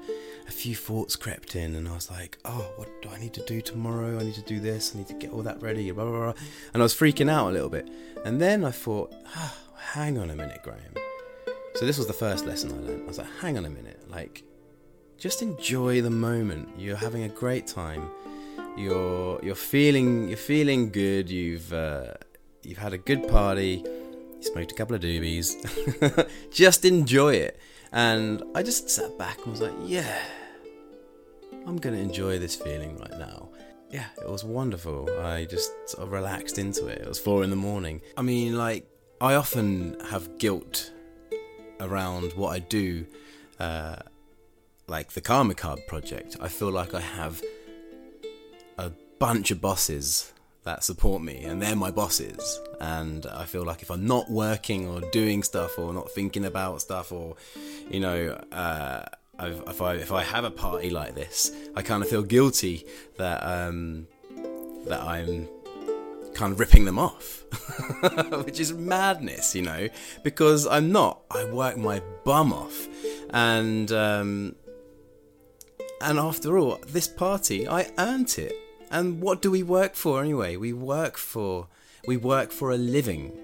a 0.47 0.51
few 0.51 0.75
thoughts 0.75 1.15
crept 1.15 1.55
in, 1.55 1.75
and 1.75 1.87
I 1.87 1.93
was 1.93 2.09
like, 2.11 2.37
"Oh, 2.45 2.71
what 2.75 2.89
do 3.01 3.09
I 3.09 3.19
need 3.19 3.33
to 3.33 3.45
do 3.45 3.61
tomorrow? 3.61 4.19
I 4.19 4.23
need 4.23 4.35
to 4.35 4.41
do 4.41 4.59
this. 4.59 4.93
I 4.93 4.99
need 4.99 5.07
to 5.07 5.13
get 5.13 5.31
all 5.31 5.43
that 5.43 5.61
ready." 5.61 5.89
Blah 5.91 6.05
blah 6.05 6.19
blah. 6.19 6.33
And 6.73 6.81
I 6.81 6.83
was 6.83 6.93
freaking 6.93 7.29
out 7.29 7.49
a 7.49 7.51
little 7.51 7.69
bit. 7.69 7.89
And 8.25 8.41
then 8.41 8.63
I 8.63 8.71
thought, 8.71 9.13
ah, 9.35 9.57
"Hang 9.77 10.17
on 10.17 10.29
a 10.29 10.35
minute, 10.35 10.61
Graham." 10.63 10.93
So 11.75 11.85
this 11.85 11.97
was 11.97 12.07
the 12.07 12.13
first 12.13 12.45
lesson 12.45 12.71
I 12.71 12.87
learned. 12.87 13.03
I 13.03 13.07
was 13.07 13.17
like, 13.17 13.31
"Hang 13.41 13.57
on 13.57 13.65
a 13.65 13.69
minute, 13.69 14.09
like." 14.09 14.43
Just 15.17 15.41
enjoy 15.41 16.01
the 16.01 16.09
moment. 16.09 16.67
You're 16.77 16.97
having 16.97 17.23
a 17.23 17.29
great 17.29 17.65
time. 17.65 18.09
You're 18.75 19.39
you're 19.41 19.55
feeling 19.55 20.27
you're 20.27 20.35
feeling 20.35 20.89
good. 20.89 21.29
You've 21.29 21.71
uh, 21.71 22.15
you've 22.61 22.77
had 22.77 22.91
a 22.91 22.97
good 22.97 23.27
party. 23.29 23.85
Smoked 24.41 24.73
a 24.73 24.75
couple 24.75 24.95
of 24.95 25.01
doobies. 25.01 25.55
just 26.51 26.83
enjoy 26.83 27.35
it. 27.35 27.57
And 27.93 28.41
I 28.55 28.63
just 28.63 28.89
sat 28.89 29.17
back 29.19 29.37
and 29.43 29.51
was 29.51 29.61
like, 29.61 29.73
yeah, 29.85 30.17
I'm 31.67 31.77
going 31.77 31.95
to 31.95 32.01
enjoy 32.01 32.39
this 32.39 32.55
feeling 32.55 32.97
right 32.97 33.19
now. 33.19 33.49
Yeah, 33.91 34.07
it 34.19 34.27
was 34.27 34.43
wonderful. 34.43 35.07
I 35.21 35.45
just 35.45 35.71
sort 35.87 36.07
of 36.07 36.11
relaxed 36.11 36.57
into 36.57 36.87
it. 36.87 37.01
It 37.01 37.07
was 37.07 37.19
four 37.19 37.43
in 37.43 37.51
the 37.51 37.55
morning. 37.55 38.01
I 38.17 38.23
mean, 38.23 38.57
like, 38.57 38.87
I 39.21 39.35
often 39.35 39.95
have 40.09 40.39
guilt 40.39 40.91
around 41.79 42.33
what 42.33 42.49
I 42.49 42.59
do, 42.59 43.05
uh, 43.59 43.97
like 44.87 45.11
the 45.11 45.21
Karma 45.21 45.53
Card 45.53 45.85
project. 45.87 46.35
I 46.41 46.47
feel 46.47 46.71
like 46.71 46.95
I 46.95 47.01
have 47.01 47.43
a 48.79 48.91
bunch 49.19 49.51
of 49.51 49.61
bosses 49.61 50.33
that 50.63 50.83
support 50.83 51.21
me, 51.21 51.43
and 51.43 51.61
they're 51.61 51.75
my 51.75 51.91
bosses. 51.91 52.59
And 52.79 53.25
I 53.25 53.45
feel 53.45 53.63
like 53.63 53.81
if 53.81 53.91
I'm 53.91 54.05
not 54.05 54.29
working 54.29 54.87
or 54.87 55.01
doing 55.11 55.43
stuff 55.43 55.77
or 55.77 55.93
not 55.93 56.11
thinking 56.11 56.45
about 56.45 56.81
stuff 56.81 57.11
or, 57.11 57.35
you 57.89 57.99
know, 57.99 58.31
uh, 58.51 59.05
if 59.39 59.81
I 59.81 59.95
if 59.95 60.11
I 60.11 60.23
have 60.23 60.43
a 60.43 60.51
party 60.51 60.89
like 60.89 61.15
this, 61.15 61.51
I 61.75 61.81
kind 61.81 62.03
of 62.03 62.09
feel 62.09 62.23
guilty 62.23 62.85
that 63.17 63.43
um, 63.43 64.07
that 64.85 65.01
I'm 65.01 65.47
kind 66.33 66.51
of 66.53 66.59
ripping 66.59 66.85
them 66.85 66.99
off, 66.99 67.43
which 68.45 68.59
is 68.59 68.73
madness, 68.73 69.55
you 69.55 69.61
know, 69.61 69.89
because 70.23 70.67
I'm 70.67 70.91
not. 70.91 71.21
I 71.31 71.45
work 71.45 71.77
my 71.77 72.01
bum 72.23 72.53
off, 72.53 72.87
and 73.31 73.91
um, 73.91 74.55
and 76.01 76.19
after 76.19 76.57
all, 76.57 76.79
this 76.87 77.07
party 77.07 77.67
I 77.67 77.89
earned 77.97 78.35
it. 78.37 78.53
And 78.93 79.21
what 79.21 79.41
do 79.41 79.49
we 79.49 79.63
work 79.63 79.95
for 79.95 80.21
anyway? 80.21 80.55
We 80.55 80.71
work 80.71 81.17
for 81.17 81.67
we 82.05 82.15
work 82.15 82.51
for 82.51 82.69
a 82.69 82.77
living. 82.77 83.35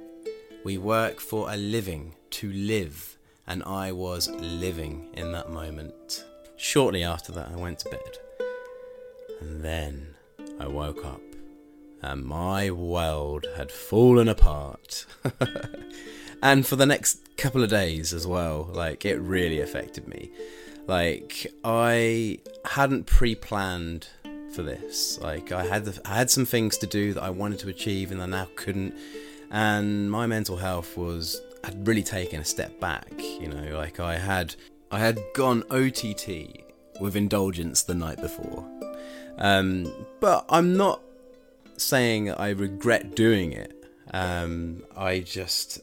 We 0.64 0.78
work 0.78 1.20
for 1.20 1.52
a 1.52 1.58
living 1.58 2.14
to 2.32 2.54
live, 2.54 3.18
and 3.48 3.64
I 3.64 3.92
was 3.92 4.30
living 4.30 5.10
in 5.14 5.32
that 5.32 5.50
moment. 5.50 6.24
Shortly 6.56 7.04
after 7.04 7.32
that, 7.32 7.50
I 7.52 7.56
went 7.56 7.80
to 7.80 7.90
bed. 7.90 8.18
And 9.42 9.64
then 9.64 10.14
I 10.60 10.68
woke 10.68 11.04
up, 11.04 11.22
and 12.04 12.24
my 12.24 12.70
world 12.70 13.48
had 13.58 13.72
fallen 13.72 14.30
apart. 14.30 15.08
and 16.44 16.64
for 16.64 16.76
the 16.76 16.86
next 16.86 17.22
couple 17.38 17.64
of 17.64 17.72
days 17.72 18.14
as 18.14 18.28
well, 18.28 18.70
like 18.72 19.04
it 19.04 19.20
really 19.20 19.62
affected 19.62 20.08
me. 20.08 20.30
Like 20.86 21.48
I 21.64 22.38
hadn't 22.66 23.08
pre-planned 23.08 24.10
for 24.54 24.64
this. 24.64 25.20
Like 25.20 25.52
I 25.52 25.66
had 25.66 25.86
the, 25.86 26.02
I 26.06 26.16
had 26.16 26.30
some 26.30 26.46
things 26.46 26.78
to 26.80 26.88
do 26.88 27.14
that 27.14 27.24
I 27.24 27.30
wanted 27.30 27.60
to 27.60 27.70
achieve 27.70 28.12
and 28.12 28.22
I 28.22 28.26
now 28.26 28.48
couldn't, 28.56 28.96
and 29.52 30.10
my 30.12 30.28
mental 30.28 30.58
health 30.58 30.98
was 30.98 31.42
had 31.64 31.88
really 31.88 32.04
taken 32.04 32.42
a 32.42 32.46
step 32.46 32.80
back. 32.80 33.12
You 33.18 33.48
know, 33.48 33.78
like 33.78 34.00
I 34.00 34.18
had 34.18 34.56
I 34.92 35.00
had 35.00 35.20
gone 35.34 35.64
OTT 35.70 36.64
with 37.00 37.16
indulgence 37.16 37.84
the 37.84 37.96
night 37.96 38.22
before, 38.22 38.66
um, 39.38 39.92
but 40.20 40.46
I'm 40.50 40.76
not 40.76 41.02
saying 41.78 42.32
I 42.32 42.50
regret 42.50 43.16
doing 43.16 43.54
it. 43.54 43.74
Um, 44.12 44.84
I 44.98 45.20
just 45.20 45.82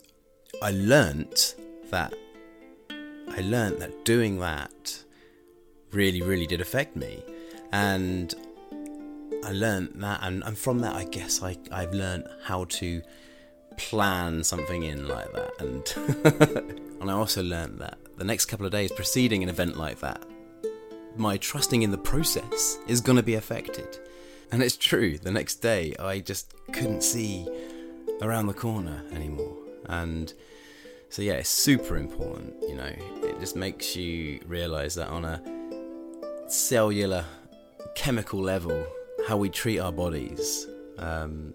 I 0.63 0.73
learnt 0.73 1.55
that 1.91 2.13
I 2.91 3.41
learnt 3.41 3.79
that 3.81 4.05
doing 4.05 4.39
that 4.41 5.03
really 5.93 6.21
really 6.21 6.47
did 6.47 6.61
affect 6.61 6.97
me 6.97 7.23
and 7.73 8.35
I 9.45 9.53
learned 9.53 9.93
that, 9.97 10.21
and, 10.23 10.43
and 10.45 10.57
from 10.57 10.81
that, 10.81 10.95
I 10.95 11.05
guess 11.05 11.43
I, 11.43 11.57
I've 11.71 11.93
learned 11.93 12.29
how 12.45 12.65
to 12.65 13.03
plan 13.77 14.43
something 14.43 14.83
in 14.83 15.07
like 15.07 15.33
that. 15.33 15.53
And, 15.61 16.81
and 17.01 17.11
I 17.11 17.15
also 17.15 17.43
learned 17.43 17.79
that 17.81 17.99
the 18.17 18.25
next 18.25 18.47
couple 18.47 18.67
of 18.67 18.73
days 18.73 18.91
preceding 18.93 19.43
an 19.43 19.49
event 19.49 19.77
like 19.77 20.01
that, 20.01 20.25
my 21.17 21.37
trusting 21.37 21.83
in 21.83 21.91
the 21.91 21.99
process 21.99 22.79
is 22.87 23.01
going 23.01 23.17
to 23.17 23.23
be 23.23 23.35
affected. 23.35 23.99
And 24.53 24.63
it's 24.63 24.77
true, 24.77 25.19
the 25.19 25.31
next 25.31 25.57
day, 25.57 25.95
I 25.99 26.21
just 26.21 26.55
couldn't 26.73 27.03
see 27.03 27.47
around 28.23 28.47
the 28.47 28.55
corner 28.55 29.03
anymore. 29.13 29.57
And 29.87 30.33
so, 31.09 31.23
yeah, 31.23 31.35
it's 31.35 31.49
super 31.49 31.97
important, 31.97 32.55
you 32.69 32.75
know, 32.75 32.93
it 33.23 33.41
just 33.41 33.57
makes 33.57 33.97
you 33.97 34.41
realize 34.47 34.95
that 34.97 35.09
on 35.09 35.25
a 35.25 35.41
cellular, 36.49 37.25
chemical 37.95 38.41
level, 38.41 38.87
how 39.27 39.37
we 39.37 39.49
treat 39.49 39.81
our 39.81 39.91
bodies 39.91 40.69
um, 40.99 41.53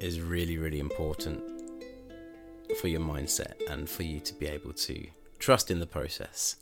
is 0.00 0.20
really, 0.20 0.56
really 0.56 0.78
important 0.78 1.42
for 2.80 2.86
your 2.86 3.00
mindset 3.00 3.54
and 3.68 3.88
for 3.88 4.04
you 4.04 4.20
to 4.20 4.32
be 4.34 4.46
able 4.46 4.72
to 4.72 5.06
trust 5.40 5.70
in 5.70 5.80
the 5.80 5.86
process. 5.86 6.56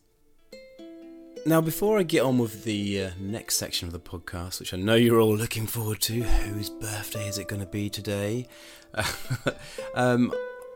Now, 1.45 1.61
before 1.61 1.99
I 1.99 2.05
get 2.05 2.23
on 2.23 2.39
with 2.39 2.65
the 2.65 3.05
uh, 3.05 3.11
next 3.19 3.57
section 3.57 3.87
of 3.87 3.93
the 3.93 4.01
podcast, 4.01 4.61
which 4.61 4.73
I 4.73 4.77
know 4.77 4.95
you're 4.95 5.21
all 5.21 5.37
looking 5.37 5.67
forward 5.67 6.01
to, 6.03 6.23
whose 6.23 6.71
birthday 6.71 7.29
is 7.29 7.39
it 7.39 7.49
going 7.49 7.61
to 7.61 7.69
be 7.69 7.91
today? 7.91 8.47
um, 9.95 10.33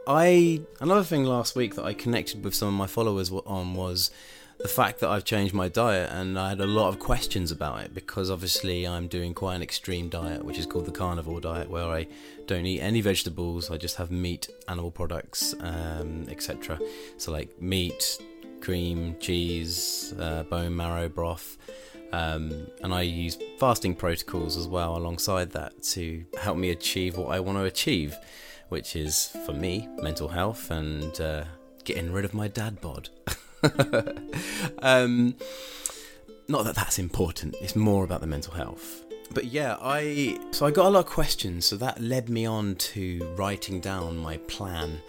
I 0.07 0.61
another 0.81 1.05
thing 1.05 1.25
last 1.25 1.57
week 1.57 1.75
that 1.77 1.85
I 1.85 1.95
connected 1.95 2.45
with 2.45 2.55
some 2.55 2.69
of 2.69 2.75
my 2.75 2.87
followers 2.87 3.31
on 3.31 3.75
was 3.75 4.11
the 4.59 4.69
fact 4.69 5.01
that 5.01 5.11
I've 5.11 5.25
changed 5.25 5.55
my 5.55 5.69
diet, 5.69 6.11
and 6.13 6.39
I 6.39 6.51
had 6.51 6.61
a 6.61 6.67
lot 6.67 6.89
of 6.89 6.99
questions 6.99 7.51
about 7.51 7.81
it 7.83 7.95
because 7.95 8.31
obviously 8.31 8.87
I'm 8.87 9.09
doing 9.09 9.35
quite 9.35 9.57
an 9.57 9.63
extreme 9.63 10.09
diet, 10.09 10.45
which 10.45 10.59
is 10.59 10.67
called 10.67 10.87
the 10.87 10.93
carnivore 10.93 11.41
diet, 11.41 11.69
where 11.69 11.87
I 11.87 12.07
don't 12.47 12.67
eat 12.67 12.81
any 12.81 13.01
vegetables, 13.01 13.71
I 13.71 13.77
just 13.77 13.97
have 13.97 14.11
meat, 14.11 14.49
animal 14.69 14.91
products, 14.91 15.55
um, 15.61 16.27
etc. 16.29 16.79
So, 17.19 17.33
like 17.33 17.61
meat, 17.61 18.19
cream, 18.61 19.17
cheese, 19.21 20.15
uh, 20.19 20.45
bone 20.45 20.75
marrow 20.75 21.09
broth. 21.09 21.59
Um, 22.13 22.69
and 22.83 22.95
I 22.95 23.03
use 23.03 23.37
fasting 23.59 23.97
protocols 23.97 24.57
as 24.57 24.69
well 24.69 24.97
alongside 24.97 25.51
that 25.53 25.83
to 25.95 26.25
help 26.41 26.57
me 26.57 26.71
achieve 26.71 27.17
what 27.17 27.33
I 27.33 27.41
want 27.41 27.59
to 27.59 27.65
achieve, 27.65 28.17
which 28.69 28.95
is 28.95 29.37
for 29.45 29.53
me 29.53 29.89
mental 30.01 30.29
health 30.29 30.71
and 30.71 31.21
uh, 31.21 31.45
getting 31.83 32.13
rid 32.13 32.25
of 32.25 32.33
my 32.33 32.47
dad 32.47 32.81
bod. 32.81 33.09
um, 34.83 35.35
not 36.49 36.65
that 36.65 36.75
that's 36.75 36.99
important. 36.99 37.57
It's 37.61 37.77
more 37.77 38.05
about 38.05 38.21
the 38.21 38.27
mental 38.27 38.55
health. 38.55 39.05
But 39.33 39.47
yeah, 39.47 39.77
I 39.81 40.39
so 40.51 40.67
I 40.67 40.71
got 40.71 40.87
a 40.87 40.91
lot 40.91 41.01
of 41.01 41.07
questions, 41.07 41.65
so 41.65 41.77
that 41.77 42.01
led 42.01 42.29
me 42.29 42.47
on 42.47 42.77
to 42.77 43.35
writing 43.37 43.81
down 43.81 44.17
my 44.19 44.37
plan. 44.39 45.01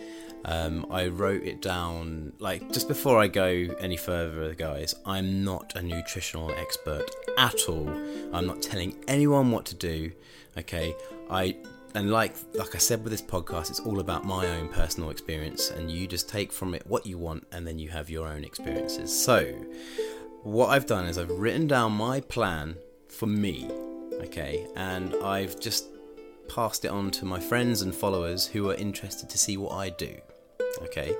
Um, 0.45 0.85
I 0.91 1.07
wrote 1.07 1.43
it 1.43 1.61
down 1.61 2.33
like 2.39 2.71
just 2.71 2.87
before 2.87 3.19
I 3.19 3.27
go 3.27 3.67
any 3.79 3.97
further, 3.97 4.53
guys. 4.53 4.95
I'm 5.05 5.43
not 5.43 5.75
a 5.75 5.81
nutritional 5.81 6.51
expert 6.51 7.09
at 7.37 7.67
all. 7.67 7.89
I'm 8.31 8.45
not 8.45 8.61
telling 8.61 8.95
anyone 9.07 9.51
what 9.51 9.65
to 9.65 9.75
do. 9.75 10.11
Okay, 10.57 10.95
I 11.29 11.57
and 11.95 12.11
like 12.11 12.35
like 12.53 12.75
I 12.75 12.77
said 12.77 13.03
with 13.03 13.11
this 13.11 13.21
podcast, 13.21 13.69
it's 13.69 13.79
all 13.79 13.99
about 13.99 14.25
my 14.25 14.45
own 14.47 14.67
personal 14.67 15.09
experience, 15.09 15.71
and 15.71 15.89
you 15.89 16.07
just 16.07 16.29
take 16.29 16.51
from 16.51 16.75
it 16.75 16.85
what 16.85 17.05
you 17.05 17.17
want, 17.17 17.47
and 17.51 17.65
then 17.65 17.79
you 17.79 17.89
have 17.89 18.09
your 18.09 18.27
own 18.27 18.43
experiences. 18.43 19.17
So, 19.17 19.45
what 20.43 20.67
I've 20.67 20.85
done 20.85 21.05
is 21.05 21.17
I've 21.17 21.31
written 21.31 21.67
down 21.67 21.93
my 21.93 22.19
plan 22.19 22.75
for 23.07 23.27
me, 23.27 23.71
okay, 24.15 24.67
and 24.75 25.15
I've 25.23 25.59
just 25.59 25.87
passed 26.49 26.85
it 26.85 26.89
on 26.89 27.11
to 27.11 27.25
my 27.25 27.39
friends 27.39 27.81
and 27.81 27.95
followers 27.95 28.45
who 28.45 28.69
are 28.69 28.75
interested 28.75 29.29
to 29.29 29.37
see 29.37 29.55
what 29.55 29.71
I 29.71 29.89
do, 29.89 30.17
okay, 30.81 31.15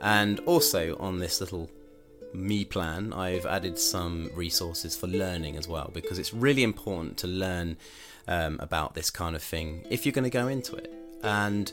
and 0.00 0.40
also 0.40 0.96
on 0.98 1.18
this 1.18 1.40
little 1.42 1.70
me 2.32 2.64
plan, 2.64 3.12
I've 3.12 3.46
added 3.46 3.78
some 3.78 4.30
resources 4.34 4.96
for 4.96 5.06
learning 5.06 5.56
as 5.56 5.68
well 5.68 5.90
because 5.94 6.18
it's 6.18 6.34
really 6.34 6.64
important 6.64 7.16
to 7.18 7.28
learn 7.28 7.76
um, 8.28 8.58
about 8.60 8.94
this 8.94 9.10
kind 9.10 9.36
of 9.36 9.42
thing 9.42 9.86
if 9.90 10.04
you're 10.04 10.12
going 10.12 10.24
to 10.24 10.30
go 10.30 10.48
into 10.48 10.74
it. 10.76 10.92
And 11.22 11.72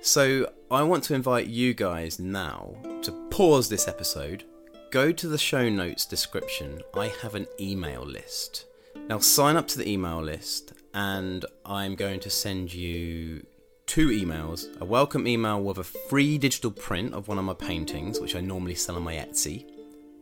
so 0.00 0.50
I 0.70 0.82
want 0.82 1.04
to 1.04 1.14
invite 1.14 1.46
you 1.46 1.74
guys 1.74 2.18
now 2.18 2.74
to 3.02 3.12
pause 3.30 3.68
this 3.68 3.86
episode, 3.86 4.44
go 4.90 5.12
to 5.12 5.28
the 5.28 5.38
show 5.38 5.68
notes 5.68 6.04
description. 6.04 6.82
I 6.94 7.12
have 7.22 7.34
an 7.34 7.46
email 7.60 8.02
list. 8.02 8.66
Now 9.08 9.18
sign 9.18 9.56
up 9.56 9.68
to 9.68 9.78
the 9.78 9.88
email 9.88 10.22
list 10.22 10.72
and 10.94 11.44
I'm 11.64 11.94
going 11.94 12.20
to 12.20 12.30
send 12.30 12.74
you 12.74 13.46
two 13.86 14.08
emails 14.08 14.80
a 14.80 14.84
welcome 14.84 15.26
email 15.26 15.62
with 15.62 15.78
a 15.78 15.84
free 15.84 16.38
digital 16.38 16.70
print 16.70 17.14
of 17.14 17.28
one 17.28 17.38
of 17.38 17.44
my 17.44 17.54
paintings, 17.54 18.20
which 18.20 18.34
I 18.34 18.40
normally 18.40 18.74
sell 18.74 18.96
on 18.96 19.02
my 19.02 19.14
Etsy. 19.14 19.66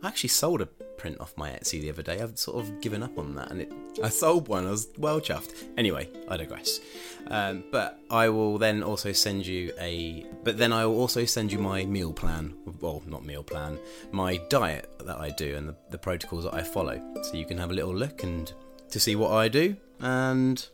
I 0.03 0.09
actually 0.09 0.31
sold 0.31 0.61
a 0.61 0.67
print 0.67 1.21
off 1.21 1.37
my 1.37 1.51
Etsy 1.51 1.81
the 1.81 1.91
other 1.91 2.03
day. 2.03 2.21
I've 2.21 2.39
sort 2.39 2.65
of 2.65 2.81
given 2.81 3.03
up 3.03 3.19
on 3.19 3.35
that, 3.35 3.51
and 3.51 3.63
it 3.63 3.73
I 4.03 4.09
sold 4.09 4.49
one. 4.49 4.67
I 4.67 4.71
was 4.71 4.89
well 4.99 5.21
chuffed. 5.21 5.65
Anyway, 5.77 6.09
I 6.29 6.37
digress. 6.37 6.81
Um, 7.27 7.65
but 7.71 7.99
I 8.11 8.29
will 8.29 8.59
then 8.59 8.83
also 8.83 9.13
send 9.13 9.47
you 9.47 9.73
a. 9.79 10.27
But 10.45 10.59
then 10.59 10.73
I 10.73 10.87
will 10.87 10.99
also 10.99 11.25
send 11.25 11.53
you 11.53 11.59
my 11.59 11.85
meal 11.85 12.13
plan. 12.13 12.55
Well, 12.81 13.03
not 13.07 13.25
meal 13.25 13.43
plan. 13.43 13.79
My 14.13 14.39
diet 14.49 14.91
that 15.01 15.19
I 15.19 15.31
do 15.31 15.57
and 15.57 15.69
the, 15.69 15.77
the 15.91 15.99
protocols 15.99 16.45
that 16.45 16.55
I 16.55 16.63
follow, 16.63 17.01
so 17.23 17.35
you 17.35 17.45
can 17.45 17.59
have 17.59 17.71
a 17.71 17.75
little 17.75 17.95
look 17.95 18.23
and 18.23 18.53
to 18.91 19.01
see 19.01 19.17
what 19.17 19.33
I 19.33 19.49
do, 19.49 19.77
and 20.01 20.67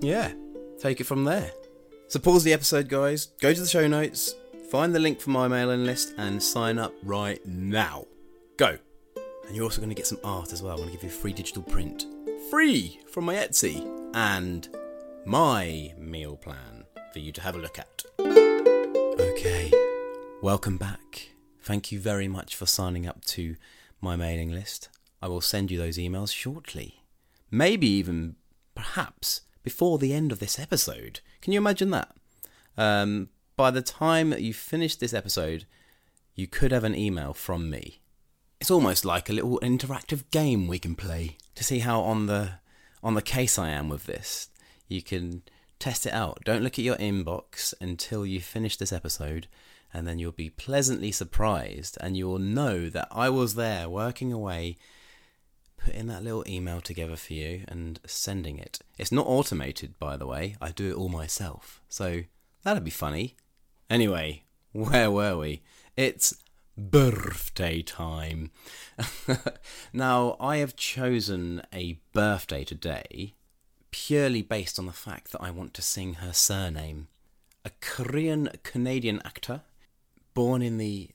yeah, 0.00 0.32
take 0.78 1.00
it 1.00 1.04
from 1.04 1.24
there. 1.24 1.50
So 2.08 2.18
pause 2.18 2.44
the 2.44 2.52
episode, 2.52 2.88
guys. 2.88 3.26
Go 3.40 3.52
to 3.52 3.60
the 3.60 3.66
show 3.66 3.86
notes, 3.86 4.34
find 4.70 4.94
the 4.94 4.98
link 4.98 5.20
for 5.20 5.30
my 5.30 5.48
mailing 5.48 5.84
list, 5.84 6.14
and 6.16 6.42
sign 6.42 6.78
up 6.78 6.94
right 7.02 7.44
now. 7.46 8.06
Go. 8.58 8.76
And 9.46 9.54
you're 9.54 9.62
also 9.62 9.80
going 9.80 9.88
to 9.88 9.94
get 9.94 10.08
some 10.08 10.18
art 10.24 10.52
as 10.52 10.64
well. 10.64 10.72
I'm 10.72 10.78
going 10.78 10.88
to 10.88 10.96
give 10.96 11.04
you 11.04 11.16
a 11.16 11.20
free 11.20 11.32
digital 11.32 11.62
print. 11.62 12.06
Free 12.50 12.98
from 13.06 13.24
my 13.24 13.36
Etsy. 13.36 13.86
And 14.14 14.68
my 15.24 15.94
meal 15.96 16.36
plan 16.36 16.84
for 17.12 17.20
you 17.20 17.30
to 17.30 17.40
have 17.40 17.54
a 17.54 17.58
look 17.60 17.78
at. 17.78 18.02
Okay. 18.18 19.72
Welcome 20.42 20.76
back. 20.76 21.28
Thank 21.62 21.92
you 21.92 22.00
very 22.00 22.26
much 22.26 22.56
for 22.56 22.66
signing 22.66 23.06
up 23.06 23.24
to 23.26 23.54
my 24.00 24.16
mailing 24.16 24.50
list. 24.50 24.88
I 25.22 25.28
will 25.28 25.40
send 25.40 25.70
you 25.70 25.78
those 25.78 25.96
emails 25.96 26.34
shortly. 26.34 27.04
Maybe 27.52 27.86
even, 27.86 28.34
perhaps, 28.74 29.42
before 29.62 29.98
the 29.98 30.12
end 30.12 30.32
of 30.32 30.40
this 30.40 30.58
episode. 30.58 31.20
Can 31.42 31.52
you 31.52 31.60
imagine 31.60 31.90
that? 31.92 32.12
Um, 32.76 33.28
by 33.54 33.70
the 33.70 33.82
time 33.82 34.32
you 34.32 34.52
finish 34.52 34.96
this 34.96 35.14
episode, 35.14 35.64
you 36.34 36.48
could 36.48 36.72
have 36.72 36.84
an 36.84 36.96
email 36.96 37.32
from 37.32 37.70
me 37.70 38.00
it's 38.60 38.70
almost 38.70 39.04
like 39.04 39.28
a 39.28 39.32
little 39.32 39.58
interactive 39.60 40.30
game 40.30 40.66
we 40.66 40.78
can 40.78 40.94
play 40.94 41.36
to 41.54 41.64
see 41.64 41.80
how 41.80 42.00
on 42.00 42.26
the 42.26 42.52
on 43.02 43.14
the 43.14 43.22
case 43.22 43.58
I 43.58 43.70
am 43.70 43.88
with 43.88 44.06
this. 44.06 44.48
You 44.88 45.02
can 45.02 45.42
test 45.78 46.06
it 46.06 46.12
out. 46.12 46.40
Don't 46.44 46.62
look 46.62 46.78
at 46.78 46.84
your 46.84 46.96
inbox 46.96 47.72
until 47.80 48.26
you 48.26 48.40
finish 48.40 48.76
this 48.76 48.92
episode, 48.92 49.46
and 49.92 50.06
then 50.06 50.18
you'll 50.18 50.32
be 50.32 50.50
pleasantly 50.50 51.12
surprised 51.12 51.96
and 52.00 52.16
you'll 52.16 52.38
know 52.38 52.88
that 52.88 53.08
I 53.12 53.28
was 53.30 53.54
there 53.54 53.88
working 53.88 54.32
away, 54.32 54.76
putting 55.76 56.08
that 56.08 56.24
little 56.24 56.44
email 56.48 56.80
together 56.80 57.16
for 57.16 57.34
you 57.34 57.64
and 57.68 58.00
sending 58.06 58.58
it. 58.58 58.80
It's 58.98 59.12
not 59.12 59.26
automated, 59.26 59.98
by 59.98 60.16
the 60.16 60.26
way, 60.26 60.56
I 60.60 60.72
do 60.72 60.90
it 60.90 60.96
all 60.96 61.08
myself. 61.08 61.80
So 61.88 62.22
that'd 62.64 62.84
be 62.84 62.90
funny. 62.90 63.36
Anyway, 63.88 64.42
where 64.72 65.10
were 65.10 65.36
we? 65.36 65.62
It's 65.96 66.34
birthday 66.78 67.82
time. 67.82 68.50
now, 69.92 70.36
I 70.40 70.58
have 70.58 70.76
chosen 70.76 71.62
a 71.72 71.98
birthday 72.12 72.64
today 72.64 73.34
purely 73.90 74.42
based 74.42 74.78
on 74.78 74.86
the 74.86 74.92
fact 74.92 75.32
that 75.32 75.42
I 75.42 75.50
want 75.50 75.74
to 75.74 75.82
sing 75.82 76.14
her 76.14 76.32
surname. 76.32 77.08
A 77.64 77.70
Korean 77.80 78.48
Canadian 78.62 79.20
actor 79.24 79.62
born 80.34 80.62
in 80.62 80.78
the 80.78 81.10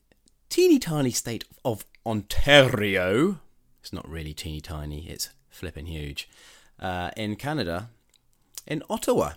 teeny 0.50 0.80
tiny 0.80 1.12
state 1.12 1.46
of 1.64 1.86
Ontario. 2.06 3.40
It's 3.82 3.94
not 3.94 4.08
really 4.08 4.34
teeny 4.34 4.62
tiny, 4.62 5.08
it's 5.08 5.30
flipping 5.50 5.86
huge. 5.86 6.30
Uh, 6.80 7.12
in 7.16 7.36
Canada, 7.36 7.90
in 8.68 8.84
Ottawa. 8.90 9.34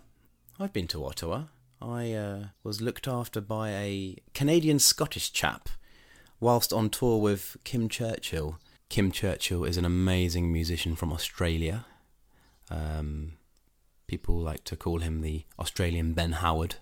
I've 0.58 0.72
been 0.72 0.88
to 0.88 1.04
Ottawa. 1.04 1.44
I 1.80 2.12
uh, 2.12 2.44
was 2.64 2.80
looked 2.80 3.06
after 3.06 3.40
by 3.40 3.70
a 3.70 4.16
Canadian 4.34 4.78
Scottish 4.78 5.32
chap 5.32 5.68
whilst 6.40 6.72
on 6.72 6.90
tour 6.90 7.20
with 7.20 7.56
Kim 7.64 7.88
Churchill. 7.88 8.58
Kim 8.88 9.10
Churchill 9.10 9.64
is 9.64 9.76
an 9.76 9.84
amazing 9.84 10.52
musician 10.52 10.94
from 10.94 11.12
Australia. 11.12 11.86
Um, 12.70 13.32
people 14.06 14.38
like 14.38 14.64
to 14.64 14.76
call 14.76 15.00
him 15.00 15.20
the 15.20 15.44
Australian 15.58 16.12
Ben 16.12 16.32
Howard. 16.32 16.76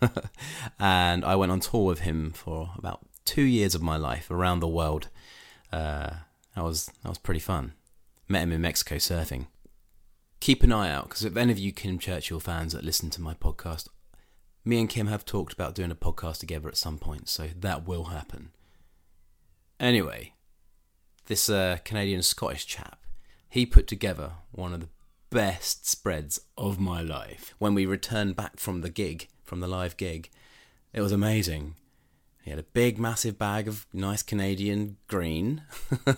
and 0.78 1.24
I 1.24 1.36
went 1.36 1.52
on 1.52 1.60
tour 1.60 1.84
with 1.84 2.00
him 2.00 2.32
for 2.32 2.70
about 2.76 3.06
two 3.24 3.42
years 3.42 3.74
of 3.74 3.82
my 3.82 3.96
life 3.96 4.30
around 4.30 4.60
the 4.60 4.68
world. 4.68 5.08
Uh, 5.72 6.10
that 6.54 6.64
was 6.64 6.86
that 7.02 7.08
was 7.08 7.18
pretty 7.18 7.40
fun. 7.40 7.72
Met 8.28 8.42
him 8.42 8.52
in 8.52 8.60
Mexico 8.60 8.96
surfing. 8.96 9.46
Keep 10.40 10.62
an 10.62 10.72
eye 10.72 10.90
out 10.90 11.04
because 11.08 11.24
if 11.24 11.36
any 11.36 11.52
of 11.52 11.58
you 11.58 11.72
Kim 11.72 11.98
Churchill 11.98 12.40
fans 12.40 12.72
that 12.72 12.84
listen 12.84 13.10
to 13.10 13.20
my 13.20 13.34
podcast, 13.34 13.88
me 14.64 14.80
and 14.80 14.88
Kim 14.88 15.06
have 15.06 15.24
talked 15.24 15.52
about 15.52 15.74
doing 15.74 15.90
a 15.90 15.96
podcast 15.96 16.38
together 16.38 16.68
at 16.68 16.76
some 16.76 16.98
point, 16.98 17.28
so 17.28 17.48
that 17.58 17.86
will 17.86 18.04
happen. 18.04 18.50
Anyway, 19.78 20.32
this 21.26 21.50
uh, 21.50 21.78
Canadian 21.84 22.22
Scottish 22.22 22.66
chap, 22.66 22.98
he 23.48 23.66
put 23.66 23.86
together 23.86 24.32
one 24.52 24.72
of 24.72 24.80
the 24.80 24.88
best 25.30 25.86
spreads 25.86 26.40
of 26.56 26.80
my 26.80 27.02
life. 27.02 27.54
When 27.58 27.74
we 27.74 27.84
returned 27.84 28.36
back 28.36 28.58
from 28.58 28.80
the 28.80 28.90
gig, 28.90 29.28
from 29.44 29.60
the 29.60 29.68
live 29.68 29.96
gig, 29.96 30.30
it 30.92 31.00
was 31.02 31.12
amazing. 31.12 31.74
He 32.42 32.50
had 32.50 32.58
a 32.58 32.64
big, 32.64 32.98
massive 32.98 33.38
bag 33.38 33.68
of 33.68 33.86
nice 33.92 34.22
Canadian 34.22 34.96
green, 35.08 35.62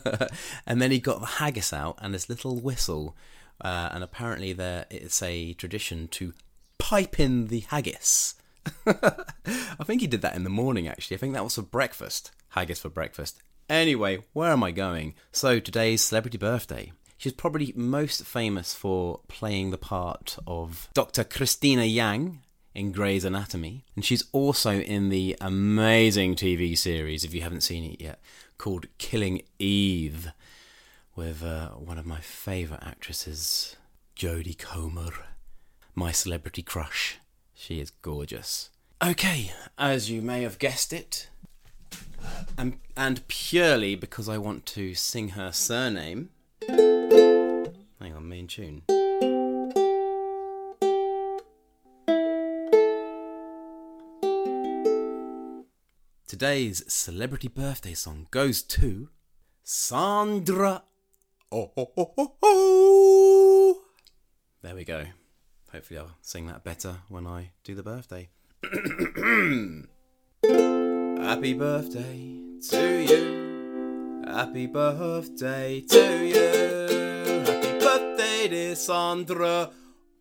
and 0.67 0.81
then 0.81 0.91
he 0.91 1.01
got 1.01 1.21
the 1.21 1.27
haggis 1.27 1.73
out 1.73 1.99
and 2.01 2.15
this 2.15 2.29
little 2.29 2.61
whistle. 2.61 3.17
Uh, 3.61 3.89
and 3.93 4.05
apparently, 4.05 4.53
there 4.53 4.87
it's 4.91 5.23
a 5.23 5.55
tradition 5.55 6.07
to 6.09 6.33
pipe 6.77 7.19
in 7.19 7.47
the 7.47 7.61
haggis. 7.61 8.35
I 8.87 9.85
think 9.85 10.01
he 10.01 10.07
did 10.07 10.23
that 10.23 10.37
in 10.37 10.45
the 10.45 10.51
morning. 10.51 10.87
Actually, 10.87 11.17
I 11.17 11.19
think 11.19 11.33
that 11.33 11.45
was 11.45 11.55
for 11.55 11.63
breakfast. 11.63 12.31
Haggis 12.51 12.81
for 12.81 12.91
breakfast. 12.91 13.43
Anyway, 13.69 14.19
where 14.33 14.51
am 14.51 14.63
I 14.63 14.71
going? 14.71 15.15
So, 15.31 15.61
today's 15.61 16.03
celebrity 16.03 16.39
birthday. 16.39 16.93
She's 17.19 17.35
probably 17.35 17.73
most 17.77 18.25
famous 18.25 18.73
for 18.73 19.21
playing 19.29 19.71
the 19.71 19.79
part 19.79 20.39
of 20.47 20.89
Dr. 20.95 21.25
Cristina 21.25 21.85
Yang 21.85 22.41
in 22.75 22.93
Grey's 22.93 23.25
Anatomy. 23.25 23.85
And 23.95 24.05
she's 24.05 24.25
also 24.33 24.81
in 24.81 25.11
the 25.11 25.37
amazing 25.41 26.37
TV 26.37 26.79
series, 26.79 27.25
if 27.25 27.35
you 27.35 27.43
haven't 27.43 27.63
seen 27.63 27.85
it 27.85 28.01
yet, 28.01 28.21
called 28.57 28.87
Killing 28.97 29.43
Eve, 29.59 30.33
with 31.15 31.43
uh, 31.43 31.71
one 31.71 31.99
of 31.99 32.07
my 32.07 32.21
favourite 32.21 32.83
actresses, 32.83 33.77
Jodie 34.17 34.57
Comer, 34.57 35.13
my 35.95 36.13
celebrity 36.13 36.63
crush. 36.63 37.19
She 37.53 37.81
is 37.81 37.91
gorgeous. 37.91 38.71
Okay, 39.05 39.53
as 39.77 40.11
you 40.11 40.23
may 40.23 40.43
have 40.43 40.59
guessed 40.59 40.93
it, 40.93 41.29
and, 42.57 42.79
and 42.97 43.27
purely 43.29 43.95
because 43.95 44.29
I 44.29 44.39
want 44.39 44.67
to 44.67 44.95
sing 44.95 45.31
her 45.31 45.53
surname. 45.53 46.31
Hang 46.69 48.15
on, 48.15 48.29
main 48.29 48.47
tune. 48.47 48.83
Today's 56.27 56.85
celebrity 56.93 57.49
birthday 57.49 57.95
song 57.95 58.29
goes 58.31 58.63
to 58.63 59.09
Sandra. 59.65 60.85
Oh, 61.51 61.73
oh, 61.77 61.91
oh, 61.97 62.15
oh, 62.17 62.35
oh. 62.43 63.83
There 64.63 64.75
we 64.75 64.85
go. 64.85 65.07
Hopefully, 65.73 65.99
I'll 65.99 66.17
sing 66.23 66.47
that 66.47 66.63
better 66.65 66.99
when 67.09 67.27
I 67.27 67.51
do 67.65 67.75
the 67.75 67.83
birthday. 67.83 68.29
Happy 71.29 71.53
birthday 71.53 72.41
to 72.71 73.05
you. 73.05 74.25
Happy 74.27 74.67
birthday 74.67 75.83
to 75.83 76.25
you. 76.25 76.89
Happy 77.45 77.79
birthday, 77.79 78.49
dear 78.49 78.75
Sandra. 78.75 79.69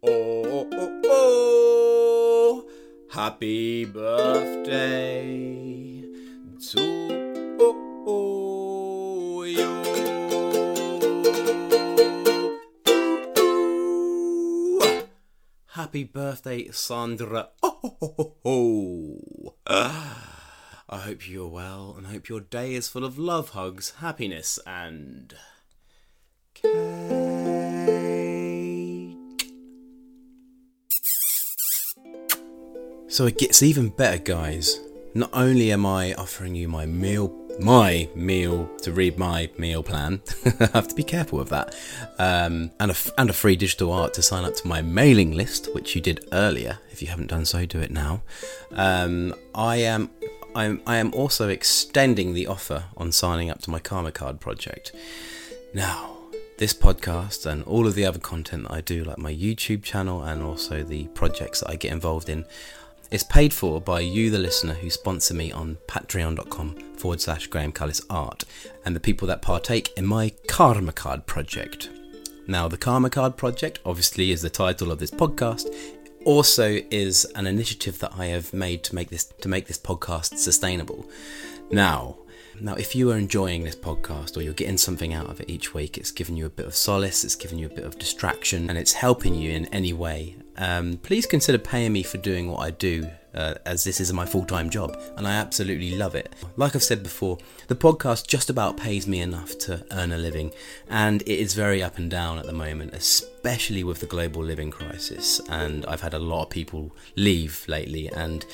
Oh, 0.04 0.68
oh, 0.70 1.02
oh. 1.06 2.66
Happy 3.10 3.86
birthday 3.86 5.24
to 6.72 7.56
oh, 7.62 8.04
oh, 8.06 9.44
you. 9.44 9.80
Happy 15.68 16.04
birthday, 16.04 16.70
Sandra. 16.72 17.48
Oh, 17.64 17.80
oh, 17.82 18.16
oh, 18.20 18.36
oh. 18.44 19.56
Ah. 19.68 20.37
I 20.90 21.00
hope 21.00 21.28
you're 21.28 21.50
well 21.50 21.96
and 21.98 22.08
hope 22.08 22.30
your 22.30 22.40
day 22.40 22.74
is 22.74 22.88
full 22.88 23.04
of 23.04 23.18
love, 23.18 23.50
hugs, 23.50 23.96
happiness, 24.00 24.58
and 24.66 25.34
cake. 26.54 26.68
So 33.10 33.26
it 33.26 33.38
gets 33.38 33.62
even 33.62 33.90
better, 33.90 34.18
guys. 34.18 34.80
Not 35.14 35.30
only 35.34 35.74
am 35.74 35.86
I 35.86 36.14
offering 36.14 36.56
you 36.56 36.70
my 36.70 36.86
meal 36.86 37.34
my 37.60 38.08
meal 38.16 38.70
to 38.84 38.92
read 38.92 39.18
my 39.18 39.50
meal 39.58 39.82
plan. 39.84 40.22
I 40.60 40.70
have 40.74 40.88
to 40.90 40.96
be 40.96 41.04
careful 41.04 41.40
with 41.40 41.50
that. 41.50 41.76
Um, 42.20 42.72
and 42.80 42.92
a 42.92 42.96
and 43.18 43.30
a 43.30 43.34
free 43.34 43.56
digital 43.56 43.92
art 43.92 44.14
to 44.14 44.22
sign 44.22 44.46
up 44.46 44.56
to 44.56 44.68
my 44.68 44.82
mailing 44.82 45.34
list, 45.34 45.74
which 45.74 45.96
you 45.96 46.02
did 46.02 46.28
earlier. 46.32 46.80
If 46.92 47.02
you 47.02 47.08
haven't 47.08 47.28
done 47.28 47.46
so, 47.46 47.66
do 47.66 47.80
it 47.80 47.92
now. 47.92 48.22
Um, 48.72 49.34
I 49.56 49.78
am. 49.78 50.12
I'm, 50.58 50.82
I 50.88 50.98
am 50.98 51.14
also 51.14 51.50
extending 51.50 52.34
the 52.34 52.48
offer 52.48 52.86
on 52.98 53.12
signing 53.12 53.52
up 53.52 53.62
to 53.62 53.70
my 53.70 53.78
Karma 53.78 54.12
Card 54.12 54.40
project. 54.40 54.92
Now, 55.72 56.18
this 56.58 56.74
podcast 56.74 57.46
and 57.46 57.62
all 57.66 57.86
of 57.86 57.94
the 57.94 58.08
other 58.08 58.18
content 58.18 58.64
that 58.64 58.74
I 58.74 58.82
do, 58.82 59.04
like 59.04 59.20
my 59.20 59.32
YouTube 59.32 59.84
channel 59.84 60.24
and 60.24 60.42
also 60.42 60.82
the 60.82 61.10
projects 61.10 61.60
that 61.60 61.70
I 61.70 61.76
get 61.76 61.92
involved 61.92 62.28
in, 62.28 62.44
is 63.12 63.24
paid 63.24 63.54
for 63.54 63.80
by 63.80 64.00
you, 64.00 64.32
the 64.32 64.40
listener, 64.40 64.74
who 64.74 64.90
sponsor 64.90 65.36
me 65.36 65.52
on 65.52 65.78
patreon.com 65.86 66.96
forward 66.96 67.22
slash 67.22 67.46
Graham 67.46 67.72
Cullis 67.72 68.04
Art, 68.10 68.44
and 68.84 68.96
the 68.96 69.00
people 69.00 69.28
that 69.28 69.44
partake 69.44 69.96
in 69.96 70.08
my 70.08 70.34
Karma 70.48 70.92
Card 70.92 71.28
project. 71.28 71.92
Now, 72.48 72.68
the 72.68 72.78
Karma 72.78 73.12
Card 73.12 73.38
project, 73.38 73.80
obviously, 73.86 74.32
is 74.32 74.42
the 74.42 74.50
title 74.50 74.92
of 74.92 74.98
this 74.98 75.12
podcast. 75.12 75.68
Also, 76.28 76.82
is 76.92 77.24
an 77.36 77.48
initiative 77.48 78.00
that 78.00 78.12
I 78.18 78.26
have 78.26 78.54
made 78.54 78.84
to 78.84 78.94
make 78.94 79.10
this 79.10 79.24
to 79.24 79.48
make 79.48 79.68
this 79.68 79.78
podcast 79.78 80.38
sustainable. 80.38 81.10
Now, 81.72 82.18
now, 82.60 82.74
if 82.74 82.98
you 82.98 83.12
are 83.12 83.18
enjoying 83.18 83.64
this 83.64 83.78
podcast 83.78 84.36
or 84.36 84.42
you're 84.42 84.54
getting 84.54 84.78
something 84.78 85.14
out 85.14 85.30
of 85.30 85.40
it 85.40 85.50
each 85.50 85.74
week, 85.74 85.98
it's 85.98 86.12
giving 86.12 86.36
you 86.36 86.46
a 86.46 86.50
bit 86.50 86.66
of 86.66 86.76
solace, 86.76 87.24
it's 87.24 87.38
giving 87.38 87.58
you 87.58 87.68
a 87.68 87.74
bit 87.74 87.86
of 87.86 87.98
distraction, 87.98 88.70
and 88.70 88.78
it's 88.78 88.92
helping 88.92 89.36
you 89.36 89.52
in 89.52 89.68
any 89.68 89.94
way, 89.94 90.36
um, 90.58 90.98
please 90.98 91.26
consider 91.26 91.60
paying 91.60 91.94
me 91.94 92.04
for 92.04 92.18
doing 92.18 92.52
what 92.52 92.60
I 92.60 92.72
do, 92.72 93.08
uh, 93.34 93.54
as 93.66 93.84
this 93.84 94.02
is 94.02 94.12
my 94.12 94.26
full 94.26 94.44
time 94.44 94.70
job, 94.70 95.00
and 95.16 95.28
I 95.28 95.34
absolutely 95.36 95.96
love 95.96 96.16
it. 96.16 96.34
Like 96.56 96.76
I've 96.76 96.84
said 96.84 97.04
before, 97.04 97.38
the 97.68 97.76
podcast 97.76 98.28
just 98.28 98.50
about 98.50 98.76
pays 98.76 99.08
me 99.08 99.22
enough 99.22 99.58
to 99.60 99.86
earn 99.92 100.12
a 100.12 100.18
living, 100.18 100.52
and 100.90 101.22
it 101.22 101.40
is 101.40 101.54
very 101.54 101.84
up 101.84 101.98
and 101.98 102.10
down 102.10 102.40
at 102.40 102.48
the 102.48 102.54
moment, 102.54 102.94
especially 102.94 103.37
with 103.84 104.00
the 104.00 104.06
global 104.06 104.44
living 104.44 104.72
crisis. 104.72 105.40
And 105.50 105.86
I've 105.86 106.02
had 106.02 106.14
a 106.14 106.20
lot 106.20 106.44
of 106.44 106.50
people 106.50 106.92
leave 107.16 107.64
lately, 107.68 108.10
and 108.10 108.46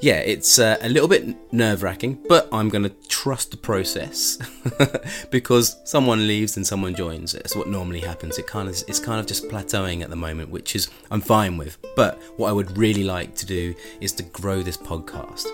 yeah, 0.00 0.18
it's 0.18 0.58
uh, 0.58 0.76
a 0.80 0.88
little 0.88 1.08
bit 1.08 1.36
nerve 1.52 1.82
wracking, 1.82 2.18
but 2.28 2.48
I'm 2.52 2.68
going 2.68 2.82
to 2.82 2.94
trust 3.08 3.52
the 3.52 3.56
process 3.56 4.38
because 5.30 5.76
someone 5.84 6.26
leaves 6.26 6.56
and 6.56 6.66
someone 6.66 6.94
joins. 6.94 7.34
It's 7.34 7.54
what 7.54 7.68
normally 7.68 8.00
happens. 8.00 8.38
It 8.38 8.46
kind 8.46 8.68
of 8.68 8.74
it's 8.88 8.98
kind 8.98 9.20
of 9.20 9.26
just 9.26 9.48
plateauing 9.48 10.02
at 10.02 10.10
the 10.10 10.16
moment, 10.16 10.50
which 10.50 10.74
is 10.74 10.90
I'm 11.10 11.20
fine 11.20 11.56
with. 11.56 11.78
But 11.94 12.20
what 12.36 12.48
I 12.48 12.52
would 12.52 12.76
really 12.76 13.04
like 13.04 13.36
to 13.36 13.46
do 13.46 13.74
is 14.00 14.12
to 14.14 14.24
grow 14.24 14.62
this 14.62 14.76
podcast. 14.76 15.46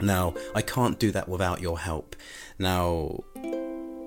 Now, 0.00 0.34
I 0.54 0.62
can't 0.62 0.98
do 0.98 1.10
that 1.12 1.28
without 1.28 1.60
your 1.60 1.78
help. 1.78 2.16
Now, 2.58 3.24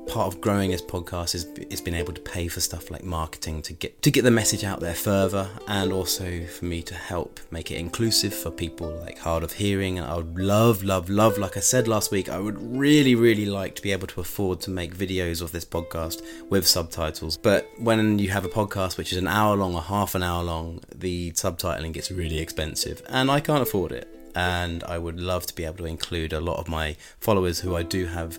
part 0.08 0.34
of 0.34 0.40
growing 0.40 0.72
this 0.72 0.82
podcast 0.82 1.36
is 1.36 1.46
is 1.70 1.82
being 1.82 1.96
able 1.96 2.14
to 2.14 2.22
pay 2.22 2.48
for 2.48 2.60
stuff 2.62 2.90
like 2.90 3.04
marketing 3.04 3.62
to 3.62 3.74
get 3.74 4.02
to 4.02 4.10
get 4.10 4.24
the 4.24 4.32
message 4.32 4.64
out 4.64 4.80
there 4.80 4.94
further 4.94 5.50
and 5.68 5.92
also 5.92 6.46
for 6.46 6.66
me 6.66 6.82
to 6.82 6.96
help 6.96 7.40
make 7.52 7.72
it 7.72 7.76
inclusive 7.76 8.34
for 8.34 8.50
people 8.50 8.90
like 9.02 9.18
hard 9.20 9.44
of 9.44 9.52
hearing. 9.52 10.00
I 10.00 10.16
would 10.16 10.40
love 10.40 10.84
love 10.84 11.10
love 11.10 11.38
like 11.38 11.58
I 11.58 11.60
said 11.60 11.88
last 11.88 12.12
week 12.12 12.30
I 12.30 12.40
would 12.40 12.58
really 12.62 13.16
really 13.16 13.46
like 13.46 13.76
to 13.76 13.82
be 13.82 13.92
able 13.92 14.08
to 14.08 14.22
afford 14.22 14.62
to 14.62 14.70
make 14.70 14.96
videos 14.96 15.42
of 15.42 15.52
this 15.52 15.66
podcast 15.66 16.22
with 16.50 16.66
subtitles. 16.66 17.38
But 17.38 17.70
when 17.78 18.18
you 18.18 18.30
have 18.30 18.46
a 18.46 18.50
podcast 18.50 18.98
which 18.98 19.12
is 19.12 19.18
an 19.18 19.28
hour 19.28 19.56
long 19.58 19.76
or 19.76 19.82
half 19.82 20.16
an 20.16 20.24
hour 20.24 20.44
long 20.44 20.80
the 20.96 21.32
subtitling 21.34 21.94
gets 21.94 22.12
really 22.12 22.40
expensive 22.40 23.02
and 23.10 23.30
I 23.30 23.42
can't 23.42 23.62
afford 23.62 23.92
it. 23.92 24.08
And 24.36 24.84
I 24.84 25.00
would 25.00 25.20
love 25.20 25.48
to 25.48 25.56
be 25.56 25.66
able 25.66 25.78
to 25.78 25.86
include 25.86 26.32
a 26.32 26.40
lot 26.40 26.60
of 26.60 26.68
my 26.68 26.96
followers 27.20 27.60
who 27.62 27.76
I 27.76 27.82
do 27.82 28.06
have 28.06 28.38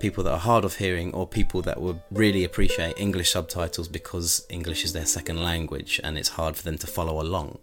people 0.00 0.24
that 0.24 0.32
are 0.32 0.38
hard 0.38 0.64
of 0.64 0.76
hearing 0.76 1.12
or 1.12 1.26
people 1.26 1.62
that 1.62 1.80
would 1.80 2.00
really 2.10 2.44
appreciate 2.44 2.98
English 2.98 3.30
subtitles 3.30 3.88
because 3.88 4.46
English 4.48 4.84
is 4.84 4.92
their 4.92 5.06
second 5.06 5.42
language 5.42 6.00
and 6.02 6.16
it's 6.16 6.30
hard 6.30 6.56
for 6.56 6.62
them 6.62 6.78
to 6.78 6.86
follow 6.86 7.20
along. 7.20 7.58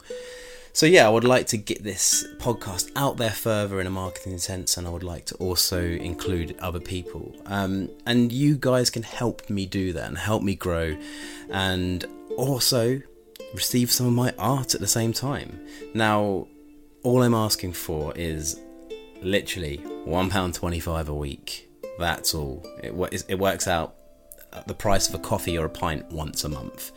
So, 0.76 0.86
yeah, 0.86 1.06
I 1.06 1.10
would 1.10 1.24
like 1.24 1.48
to 1.48 1.58
get 1.58 1.84
this 1.84 2.28
podcast 2.38 2.92
out 2.98 3.16
there 3.16 3.32
further 3.32 3.80
in 3.80 3.88
a 3.88 3.90
marketing 3.90 4.40
sense, 4.40 4.76
and 4.76 4.86
I 4.86 4.90
would 4.90 5.04
like 5.04 5.24
to 5.28 5.36
also 5.36 5.82
include 5.82 6.58
other 6.60 6.82
people. 6.82 7.34
Um, 7.46 7.90
and 8.06 8.30
you 8.30 8.58
guys 8.58 8.90
can 8.90 9.04
help 9.04 9.50
me 9.50 9.66
do 9.66 9.94
that 9.94 10.10
and 10.10 10.18
help 10.18 10.44
me 10.44 10.54
grow, 10.54 10.98
and 11.50 12.04
also 12.36 13.02
receive 13.54 13.90
some 13.90 14.06
of 14.06 14.12
my 14.12 14.34
art 14.38 14.76
at 14.76 14.82
the 14.82 14.88
same 14.88 15.14
time. 15.14 15.66
Now, 15.94 16.46
all 17.04 17.24
I'm 17.24 17.34
asking 17.34 17.72
for 17.72 18.14
is 18.18 18.60
literally 19.22 19.78
£1.25 19.78 21.08
a 21.08 21.14
week 21.14 21.65
that's 22.00 22.34
all. 22.34 22.66
It, 22.84 23.26
it 23.28 23.40
works 23.40 23.68
out 23.68 23.96
the 24.68 24.74
price 24.74 25.10
of 25.10 25.16
a 25.16 25.20
coffee 25.20 25.58
or 25.58 25.66
a 25.66 25.70
pint 25.70 26.12
once 26.12 26.44
a 26.44 26.50
month. 26.50 26.92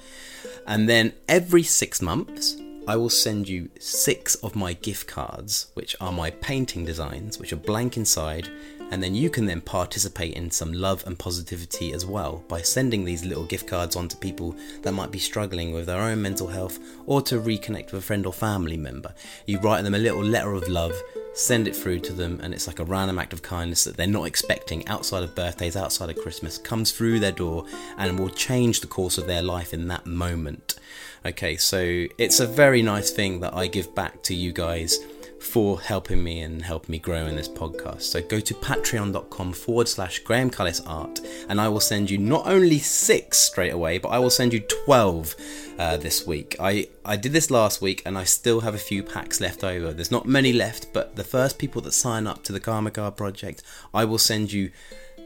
And 0.67 0.89
then 0.89 1.13
every 1.29 1.63
six 1.63 2.01
months, 2.03 2.57
I 2.87 2.97
will 2.97 3.11
send 3.11 3.49
you 3.49 3.69
six 3.79 4.35
of 4.37 4.57
my 4.57 4.73
gift 4.73 5.07
cards, 5.07 5.67
which 5.75 5.95
are 6.01 6.13
my 6.13 6.31
painting 6.31 6.85
designs, 6.85 7.39
which 7.39 7.53
are 7.53 7.57
blank 7.57 7.97
inside. 7.97 8.49
And 8.91 9.03
then 9.03 9.15
you 9.15 9.29
can 9.29 9.45
then 9.45 9.61
participate 9.61 10.33
in 10.33 10.51
some 10.51 10.73
love 10.73 11.05
and 11.07 11.19
positivity 11.19 11.93
as 11.93 12.07
well 12.07 12.43
by 12.49 12.63
sending 12.63 13.05
these 13.05 13.27
little 13.27 13.45
gift 13.45 13.67
cards 13.67 13.97
on 13.97 14.09
to 14.09 14.17
people 14.17 14.57
that 14.81 14.93
might 14.93 15.11
be 15.11 15.19
struggling 15.19 15.73
with 15.73 15.85
their 15.85 16.01
own 16.01 16.23
mental 16.23 16.47
health 16.47 16.79
or 17.05 17.21
to 17.23 17.39
reconnect 17.39 17.93
with 17.93 18.03
a 18.03 18.07
friend 18.07 18.25
or 18.25 18.33
family 18.33 18.79
member. 18.79 19.15
You 19.45 19.59
write 19.59 19.83
them 19.83 19.95
a 19.95 19.99
little 19.99 20.25
letter 20.25 20.55
of 20.55 20.69
love 20.69 20.99
send 21.39 21.69
it 21.69 21.77
through 21.77 22.01
to 22.01 22.13
them, 22.13 22.41
and 22.43 22.53
it's 22.53 22.67
like 22.67 22.81
a 22.81 22.85
random 22.85 23.19
act 23.19 23.33
of 23.33 23.43
kindness 23.43 23.85
that 23.85 23.97
they're 23.97 24.07
not 24.07 24.25
expecting 24.25 24.87
outside 24.89 25.23
of 25.23 25.35
birthdays, 25.35 25.77
outside 25.77 26.11
of 26.11 26.17
Christmas, 26.17 26.59
comes 26.59 26.91
through 26.91 27.21
their 27.21 27.33
door 27.33 27.65
and 27.97 28.19
will 28.19 28.29
change 28.29 28.81
the 28.81 28.87
course 28.87 29.19
of 29.19 29.27
their 29.27 29.43
life 29.43 29.73
in 29.73 29.89
that 29.89 30.05
moment. 30.05 30.79
Okay, 31.25 31.57
so 31.57 32.07
it's 32.19 32.41
a 32.41 32.47
very 32.47 32.83
nice 32.83 33.11
thing 33.11 33.41
that 33.41 33.55
I 33.55 33.67
give 33.67 33.95
back 33.95 34.23
to 34.25 34.35
you 34.35 34.53
guys 34.53 34.99
for 35.41 35.81
helping 35.81 36.23
me 36.23 36.41
and 36.43 36.63
helping 36.63 36.93
me 36.93 36.99
grow 36.99 37.27
in 37.27 37.37
this 37.37 37.49
podcast. 37.49 38.03
So 38.03 38.21
go 38.21 38.41
to 38.41 38.55
patreon.com 38.55 39.53
forward 39.53 39.89
slash 39.89 40.19
Graham 40.21 40.51
Cullis 40.51 40.83
Art 40.87 41.21
and 41.49 41.61
I 41.61 41.69
will 41.69 41.81
send 41.81 42.11
you 42.11 42.19
not 42.19 42.47
only 42.47 42.79
six 42.79 43.39
straight 43.39 43.73
away, 43.73 43.99
but 43.99 44.09
I 44.09 44.19
will 44.19 44.31
send 44.31 44.53
you 44.53 44.61
12 44.61 45.37
uh, 45.79 45.97
this 45.97 46.27
week. 46.27 46.57
I, 46.61 46.89
I 47.05 47.17
did 47.17 47.33
this 47.33 47.51
last 47.51 47.81
week 47.81 48.03
and 48.05 48.19
I 48.19 48.25
still 48.25 48.61
have 48.61 48.75
a 48.75 48.79
few 48.79 49.03
packs 49.03 49.41
left 49.41 49.65
over. 49.65 49.93
There's 49.93 50.11
not 50.11 50.27
many 50.27 50.53
left, 50.53 50.93
but 50.93 51.17
the 51.17 51.25
first 51.25 51.59
people 51.59 51.83
that 51.83 51.93
sign 51.93 52.27
up 52.27 52.43
to 52.45 52.53
the 52.53 52.61
Karma 52.61 52.91
Card 52.91 53.17
project, 53.17 53.63
I 53.95 54.05
will 54.05 54.19
send 54.19 54.53
you 54.53 54.71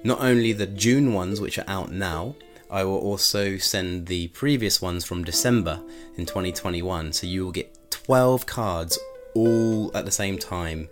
not 0.05 0.21
only 0.21 0.53
the 0.53 0.67
June 0.67 1.13
ones, 1.13 1.41
which 1.41 1.59
are 1.59 1.69
out 1.69 1.91
now, 1.91 2.35
I 2.71 2.85
will 2.85 2.99
also 2.99 3.59
send 3.59 4.07
the 4.07 4.29
previous 4.29 4.81
ones 4.81 5.05
from 5.05 5.25
December 5.25 5.81
in 6.17 6.27
2021. 6.27 7.13
So 7.13 7.27
you 7.27 7.45
will 7.45 7.53
get 7.53 7.91
12 7.91 8.47
cards 8.47 8.99
all 9.35 9.97
at 9.97 10.05
the 10.05 10.11
same 10.11 10.39
time. 10.39 10.89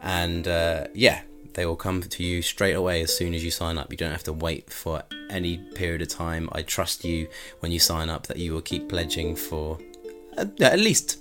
And 0.00 0.48
uh, 0.48 0.88
yeah, 0.94 1.22
they 1.54 1.66
will 1.66 1.76
come 1.76 2.02
to 2.02 2.24
you 2.24 2.42
straight 2.42 2.74
away 2.74 3.02
as 3.02 3.16
soon 3.16 3.34
as 3.34 3.44
you 3.44 3.50
sign 3.50 3.78
up. 3.78 3.90
You 3.90 3.96
don't 3.96 4.12
have 4.12 4.24
to 4.24 4.32
wait 4.32 4.70
for 4.70 5.02
any 5.30 5.58
period 5.58 6.02
of 6.02 6.08
time. 6.08 6.48
I 6.52 6.62
trust 6.62 7.04
you 7.04 7.28
when 7.60 7.72
you 7.72 7.78
sign 7.78 8.08
up 8.08 8.26
that 8.26 8.38
you 8.38 8.52
will 8.52 8.62
keep 8.62 8.88
pledging 8.88 9.36
for 9.36 9.78
uh, 10.36 10.46
at 10.60 10.78
least 10.78 11.18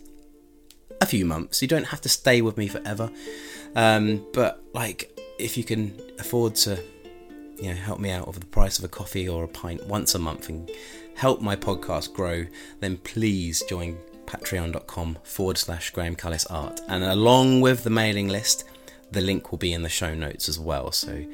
a 1.02 1.06
few 1.06 1.26
months. 1.26 1.62
You 1.62 1.68
don't 1.68 1.88
have 1.88 2.02
to 2.02 2.10
stay 2.10 2.42
with 2.42 2.58
me 2.58 2.68
forever. 2.68 3.10
Um, 3.76 4.26
but 4.34 4.64
like, 4.74 5.18
if 5.38 5.58
you 5.58 5.64
can 5.64 6.00
afford 6.20 6.56
to, 6.56 6.82
you 7.58 7.70
know, 7.70 7.76
help 7.76 8.00
me 8.00 8.12
out 8.12 8.28
with 8.28 8.40
the 8.40 8.46
price 8.46 8.80
of 8.80 8.86
a 8.86 8.90
coffee 8.90 9.28
or 9.28 9.44
a 9.44 9.48
pint 9.48 9.86
once 9.88 10.16
a 10.16 10.20
month 10.20 10.50
and 10.50 10.70
help 11.16 11.42
my 11.42 11.56
podcast 11.56 12.14
grow, 12.14 12.46
then 12.80 12.98
please 12.98 13.64
join 13.68 13.98
patreon.com 14.32 15.18
forward 15.24 15.58
slash 15.58 15.90
Graham 15.92 16.16
Cullis 16.16 16.46
Art. 16.50 16.80
And 16.88 17.04
along 17.04 17.62
with 17.62 17.84
the 17.84 17.90
mailing 17.90 18.28
list, 18.28 18.64
the 19.12 19.22
link 19.22 19.52
will 19.52 19.58
be 19.58 19.74
in 19.74 19.84
the 19.84 19.90
show 19.90 20.14
notes 20.14 20.48
as 20.48 20.60
well. 20.60 20.92
So 20.92 21.26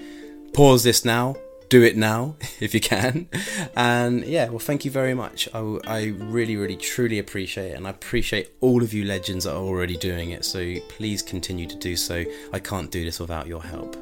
pause 0.54 0.84
this 0.84 1.06
now, 1.06 1.36
do 1.70 1.84
it 1.84 1.96
now 1.96 2.36
if 2.60 2.74
you 2.74 2.80
can. 2.80 3.30
And 3.76 4.26
yeah, 4.26 4.50
well, 4.50 4.60
thank 4.60 4.86
you 4.86 4.92
very 4.92 5.14
much. 5.14 5.48
I, 5.54 5.60
I 5.86 6.06
really, 6.18 6.56
really, 6.56 6.78
truly 6.78 7.20
appreciate 7.20 7.72
it. 7.72 7.78
And 7.78 7.88
I 7.88 7.92
appreciate 7.92 8.52
all 8.62 8.82
of 8.82 8.94
you 8.94 9.06
legends 9.06 9.46
that 9.46 9.54
are 9.54 9.64
already 9.64 9.98
doing 9.98 10.32
it. 10.32 10.46
So 10.46 10.76
please 10.90 11.22
continue 11.22 11.68
to 11.68 11.76
do 11.76 11.96
so. 11.96 12.24
I 12.52 12.60
can't 12.60 12.92
do 12.92 13.06
this 13.06 13.20
without 13.20 13.48
your 13.48 13.64
help. 13.64 13.96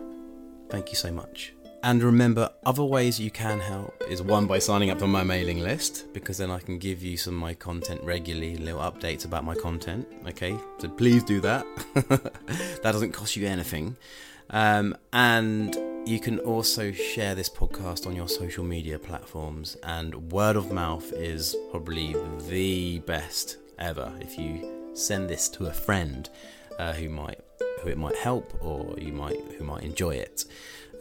Thank 0.70 0.90
you 0.90 0.96
so 0.96 1.12
much. 1.12 1.55
And 1.86 2.02
remember, 2.02 2.50
other 2.66 2.84
ways 2.84 3.20
you 3.20 3.30
can 3.30 3.60
help 3.60 4.04
is 4.10 4.20
one 4.20 4.48
by 4.48 4.58
signing 4.58 4.90
up 4.90 4.98
for 4.98 5.06
my 5.06 5.24
mailing 5.24 5.60
list 5.60 6.12
because 6.14 6.40
then 6.40 6.50
I 6.50 6.58
can 6.58 6.80
give 6.80 7.04
you 7.04 7.16
some 7.16 7.36
of 7.36 7.40
my 7.40 7.54
content 7.54 8.02
regularly, 8.04 8.58
little 8.58 8.80
updates 8.80 9.24
about 9.24 9.44
my 9.44 9.54
content. 9.54 10.08
Okay, 10.28 10.58
so 10.80 10.90
please 10.90 11.24
do 11.24 11.40
that. 11.42 11.64
that 11.94 12.82
doesn't 12.82 13.12
cost 13.12 13.36
you 13.36 13.46
anything. 13.46 13.98
Um, 14.50 14.98
and 15.14 15.78
you 16.08 16.20
can 16.20 16.40
also 16.40 16.92
share 16.92 17.36
this 17.36 17.50
podcast 17.50 18.08
on 18.08 18.16
your 18.16 18.30
social 18.30 18.64
media 18.64 18.98
platforms. 18.98 19.78
And 19.84 20.32
word 20.32 20.56
of 20.56 20.72
mouth 20.72 21.14
is 21.14 21.56
probably 21.70 22.16
the 22.50 22.98
best 23.06 23.58
ever 23.78 24.12
if 24.22 24.40
you 24.40 24.90
send 24.96 25.30
this 25.30 25.48
to 25.50 25.68
a 25.68 25.72
friend 25.72 26.32
uh, 26.80 26.94
who 26.94 27.10
might 27.10 27.42
who 27.82 27.90
it 27.90 27.98
might 28.00 28.16
help 28.16 28.58
or 28.60 28.96
you 28.98 29.14
might 29.14 29.40
who 29.60 29.64
might 29.64 29.84
enjoy 29.84 30.16
it. 30.16 30.46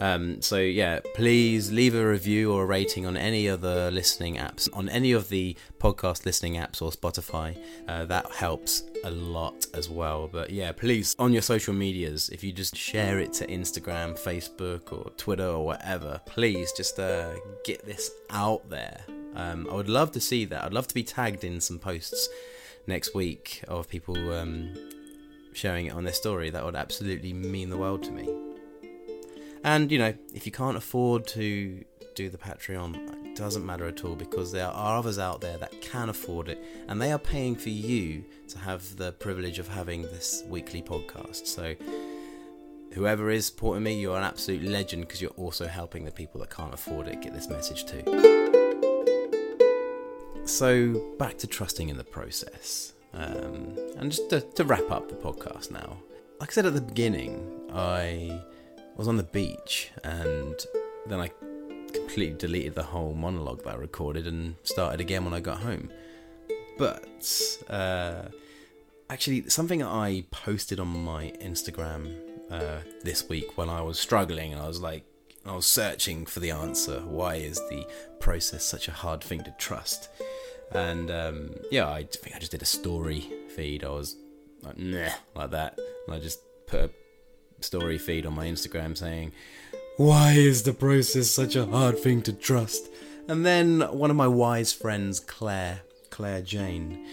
Um, 0.00 0.42
so 0.42 0.58
yeah, 0.58 1.00
please 1.14 1.70
leave 1.70 1.94
a 1.94 2.06
review 2.06 2.52
or 2.52 2.64
a 2.64 2.66
rating 2.66 3.06
on 3.06 3.16
any 3.16 3.48
other 3.48 3.90
listening 3.90 4.36
apps, 4.36 4.68
on 4.72 4.88
any 4.88 5.12
of 5.12 5.28
the 5.28 5.56
podcast 5.78 6.26
listening 6.26 6.54
apps 6.54 6.82
or 6.82 6.90
Spotify. 6.90 7.56
Uh, 7.88 8.04
that 8.06 8.30
helps 8.32 8.84
a 9.04 9.10
lot 9.10 9.66
as 9.74 9.88
well. 9.88 10.28
But 10.30 10.50
yeah, 10.50 10.72
please 10.72 11.14
on 11.18 11.32
your 11.32 11.42
social 11.42 11.74
medias, 11.74 12.28
if 12.30 12.42
you 12.42 12.52
just 12.52 12.76
share 12.76 13.18
it 13.18 13.32
to 13.34 13.46
Instagram, 13.46 14.18
Facebook, 14.18 14.92
or 14.92 15.10
Twitter 15.10 15.46
or 15.46 15.64
whatever, 15.64 16.20
please 16.26 16.72
just 16.72 16.98
uh, 16.98 17.34
get 17.64 17.84
this 17.86 18.10
out 18.30 18.68
there. 18.68 19.00
Um, 19.36 19.68
I 19.70 19.74
would 19.74 19.88
love 19.88 20.12
to 20.12 20.20
see 20.20 20.44
that. 20.46 20.64
I'd 20.64 20.72
love 20.72 20.88
to 20.88 20.94
be 20.94 21.02
tagged 21.02 21.44
in 21.44 21.60
some 21.60 21.78
posts 21.78 22.28
next 22.86 23.14
week 23.14 23.62
of 23.68 23.88
people 23.88 24.32
um, 24.32 24.74
sharing 25.52 25.86
it 25.86 25.94
on 25.94 26.04
their 26.04 26.12
story. 26.12 26.50
That 26.50 26.64
would 26.64 26.76
absolutely 26.76 27.32
mean 27.32 27.70
the 27.70 27.78
world 27.78 28.02
to 28.04 28.12
me. 28.12 28.43
And 29.64 29.90
you 29.90 29.98
know, 29.98 30.14
if 30.34 30.44
you 30.44 30.52
can't 30.52 30.76
afford 30.76 31.26
to 31.28 31.82
do 32.14 32.28
the 32.28 32.38
Patreon, 32.38 33.26
it 33.26 33.34
doesn't 33.34 33.64
matter 33.64 33.86
at 33.86 34.04
all 34.04 34.14
because 34.14 34.52
there 34.52 34.68
are 34.68 34.98
others 34.98 35.18
out 35.18 35.40
there 35.40 35.56
that 35.56 35.80
can 35.80 36.10
afford 36.10 36.48
it 36.48 36.62
and 36.86 37.00
they 37.00 37.10
are 37.10 37.18
paying 37.18 37.56
for 37.56 37.70
you 37.70 38.24
to 38.48 38.58
have 38.58 38.96
the 38.96 39.12
privilege 39.12 39.58
of 39.58 39.66
having 39.66 40.02
this 40.02 40.44
weekly 40.48 40.82
podcast. 40.82 41.46
So, 41.46 41.74
whoever 42.92 43.30
is 43.30 43.46
supporting 43.46 43.82
me, 43.84 43.98
you're 43.98 44.18
an 44.18 44.22
absolute 44.22 44.62
legend 44.62 45.06
because 45.06 45.22
you're 45.22 45.30
also 45.32 45.66
helping 45.66 46.04
the 46.04 46.12
people 46.12 46.40
that 46.40 46.50
can't 46.50 46.74
afford 46.74 47.08
it 47.08 47.22
get 47.22 47.32
this 47.32 47.48
message 47.48 47.86
too. 47.86 48.02
So, 50.44 51.14
back 51.18 51.38
to 51.38 51.46
trusting 51.46 51.88
in 51.88 51.96
the 51.96 52.04
process. 52.04 52.92
Um, 53.14 53.78
and 53.96 54.10
just 54.10 54.28
to, 54.28 54.42
to 54.42 54.64
wrap 54.64 54.90
up 54.90 55.08
the 55.08 55.14
podcast 55.14 55.70
now, 55.70 55.96
like 56.38 56.50
I 56.50 56.52
said 56.52 56.66
at 56.66 56.74
the 56.74 56.82
beginning, 56.82 57.70
I 57.72 58.42
was 58.96 59.08
on 59.08 59.16
the 59.16 59.22
beach 59.22 59.90
and 60.02 60.54
then 61.06 61.20
I 61.20 61.30
completely 61.92 62.36
deleted 62.36 62.74
the 62.74 62.82
whole 62.82 63.14
monologue 63.14 63.64
that 63.64 63.74
I 63.74 63.76
recorded 63.76 64.26
and 64.26 64.56
started 64.62 65.00
again 65.00 65.24
when 65.24 65.34
I 65.34 65.40
got 65.40 65.58
home. 65.58 65.90
But 66.78 67.58
uh, 67.68 68.26
actually, 69.10 69.48
something 69.48 69.82
I 69.82 70.24
posted 70.30 70.80
on 70.80 70.88
my 70.88 71.32
Instagram 71.40 72.16
uh, 72.50 72.78
this 73.02 73.28
week 73.28 73.56
when 73.56 73.68
I 73.68 73.80
was 73.82 73.98
struggling 73.98 74.52
and 74.52 74.60
I 74.60 74.66
was 74.66 74.80
like, 74.80 75.04
I 75.46 75.54
was 75.54 75.66
searching 75.66 76.24
for 76.24 76.40
the 76.40 76.50
answer. 76.50 77.00
Why 77.00 77.36
is 77.36 77.58
the 77.68 77.86
process 78.18 78.64
such 78.64 78.88
a 78.88 78.92
hard 78.92 79.22
thing 79.22 79.44
to 79.44 79.54
trust? 79.58 80.08
And 80.72 81.10
um, 81.10 81.54
yeah, 81.70 81.88
I 81.90 82.04
think 82.04 82.34
I 82.34 82.38
just 82.38 82.52
did 82.52 82.62
a 82.62 82.66
story 82.66 83.30
feed. 83.54 83.84
I 83.84 83.90
was 83.90 84.16
like, 84.62 84.78
nah, 84.78 85.10
like 85.34 85.50
that. 85.50 85.78
And 86.06 86.16
I 86.16 86.18
just 86.18 86.40
put 86.66 86.80
a 86.80 86.90
story 87.64 87.98
feed 87.98 88.26
on 88.26 88.34
my 88.34 88.46
Instagram 88.46 88.96
saying, 88.96 89.32
Why 89.96 90.32
is 90.32 90.62
the 90.62 90.72
process 90.72 91.30
such 91.30 91.56
a 91.56 91.66
hard 91.66 91.98
thing 91.98 92.22
to 92.22 92.32
trust? 92.32 92.90
And 93.28 93.44
then 93.44 93.80
one 93.80 94.10
of 94.10 94.16
my 94.16 94.28
wise 94.28 94.72
friends, 94.72 95.18
Claire, 95.18 95.80
Claire 96.10 96.42
Jane, 96.42 97.04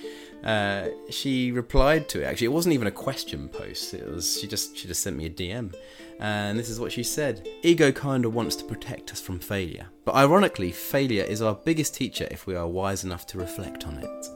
uh, 0.43 0.89
she 1.09 1.51
replied 1.51 2.09
to 2.09 2.21
it. 2.21 2.25
Actually, 2.25 2.45
it 2.45 2.53
wasn't 2.53 2.73
even 2.73 2.87
a 2.87 2.91
question 2.91 3.47
post. 3.47 3.93
It 3.93 4.07
was 4.07 4.39
she 4.39 4.47
just 4.47 4.75
she 4.75 4.87
just 4.87 5.03
sent 5.03 5.15
me 5.15 5.25
a 5.27 5.29
DM, 5.29 5.73
and 6.19 6.57
this 6.57 6.69
is 6.69 6.79
what 6.79 6.91
she 6.91 7.03
said: 7.03 7.47
"Ego 7.61 7.91
kinda 7.91 8.29
wants 8.29 8.55
to 8.57 8.65
protect 8.65 9.11
us 9.11 9.21
from 9.21 9.39
failure, 9.39 9.87
but 10.03 10.15
ironically, 10.15 10.71
failure 10.71 11.23
is 11.23 11.41
our 11.41 11.55
biggest 11.55 11.95
teacher 11.95 12.27
if 12.31 12.47
we 12.47 12.55
are 12.55 12.67
wise 12.67 13.03
enough 13.03 13.27
to 13.27 13.37
reflect 13.37 13.85
on 13.85 13.97
it." 13.99 14.27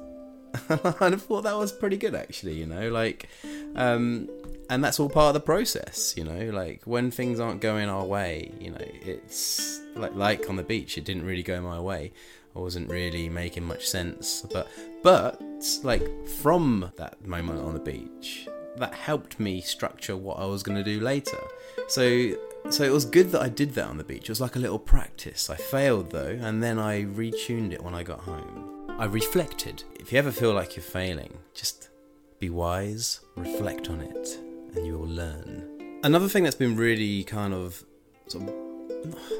I 0.69 1.15
thought 1.15 1.43
that 1.43 1.57
was 1.57 1.71
pretty 1.71 1.97
good, 1.97 2.15
actually. 2.15 2.53
You 2.53 2.67
know, 2.67 2.89
like 2.89 3.27
um, 3.75 4.29
and 4.69 4.83
that's 4.83 4.99
all 4.99 5.09
part 5.09 5.27
of 5.27 5.33
the 5.33 5.45
process 5.45 6.13
you 6.17 6.23
know? 6.23 6.51
Like 6.51 6.83
when 6.85 7.11
things 7.11 7.39
aren't 7.39 7.61
going 7.61 7.89
our 7.89 8.05
way 8.05 8.51
you 8.59 8.71
know 8.71 8.77
it's 8.79 9.81
like 9.95 10.15
like 10.15 10.49
on 10.49 10.55
the 10.55 10.63
beach 10.63 10.97
it 10.97 11.05
didn't 11.05 11.25
really 11.25 11.43
go 11.43 11.61
my 11.61 11.79
way. 11.79 12.11
I 12.55 12.59
wasn't 12.59 12.89
really 12.89 13.27
making 13.27 13.63
much 13.65 13.87
sense 13.87 14.45
but 14.51 14.67
but 15.03 15.41
like 15.83 16.27
from 16.27 16.91
that 16.97 17.25
moment 17.25 17.59
on 17.61 17.73
the 17.73 17.79
beach 17.79 18.47
that 18.77 18.93
helped 18.93 19.39
me 19.39 19.61
structure 19.61 20.17
what 20.17 20.37
i 20.37 20.45
was 20.45 20.61
going 20.61 20.77
to 20.77 20.83
do 20.83 20.99
later. 20.99 21.39
So 21.87 22.31
so 22.69 22.83
it 22.83 22.91
was 22.91 23.05
good 23.05 23.31
that 23.31 23.41
i 23.41 23.49
did 23.49 23.73
that 23.75 23.87
on 23.87 23.97
the 23.97 24.03
beach. 24.03 24.23
It 24.23 24.29
was 24.29 24.41
like 24.41 24.55
a 24.55 24.59
little 24.59 24.79
practice. 24.79 25.49
I 25.49 25.55
failed 25.55 26.11
though 26.11 26.37
and 26.41 26.61
then 26.63 26.79
i 26.79 27.03
retuned 27.03 27.73
it 27.73 27.83
when 27.83 27.93
i 27.93 28.03
got 28.03 28.21
home. 28.21 28.71
I 28.97 29.05
reflected. 29.05 29.83
If 29.99 30.13
you 30.13 30.19
ever 30.19 30.31
feel 30.31 30.53
like 30.53 30.75
you're 30.75 30.83
failing 30.83 31.37
just 31.53 31.89
be 32.39 32.49
wise 32.49 33.21
reflect 33.35 33.89
on 33.89 34.01
it 34.01 34.39
and 34.75 34.85
you 34.85 34.97
will 34.97 35.07
learn. 35.07 35.99
Another 36.03 36.27
thing 36.27 36.43
that's 36.43 36.55
been 36.55 36.75
really 36.75 37.23
kind 37.23 37.53
of 37.53 37.83
sort 38.27 38.47
of 38.47 38.55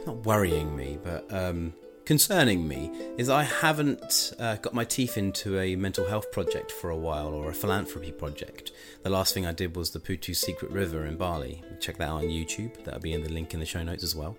not 0.06 0.18
worrying 0.26 0.76
me, 0.76 0.98
but 1.04 1.26
um, 1.34 1.74
concerning 2.06 2.68
me 2.68 2.92
is 3.18 3.30
I 3.30 3.44
haven't 3.44 4.34
uh, 4.40 4.56
got 4.58 4.74
my 4.74 4.84
teeth 4.84 5.18
into 5.18 5.60
a 5.60 5.76
mental 5.76 6.08
health 6.08 6.32
project 6.32 6.72
for 6.72 6.90
a 6.90 6.98
while 6.98 7.34
or 7.34 7.50
a 7.50 7.54
philanthropy 7.54 8.12
project. 8.12 8.72
The 9.04 9.10
last 9.10 9.34
thing 9.34 9.46
I 9.46 9.52
did 9.52 9.76
was 9.76 9.92
the 9.92 10.00
Putu 10.00 10.36
Secret 10.36 10.72
River 10.72 11.06
in 11.06 11.18
Bali. 11.18 11.64
Check 11.80 11.98
that 11.98 12.10
out 12.10 12.24
on 12.24 12.30
YouTube. 12.30 12.84
That'll 12.84 13.00
be 13.00 13.14
in 13.14 13.24
the 13.24 13.30
link 13.30 13.54
in 13.54 13.60
the 13.60 13.66
show 13.66 13.84
notes 13.84 14.04
as 14.04 14.16
well. 14.16 14.38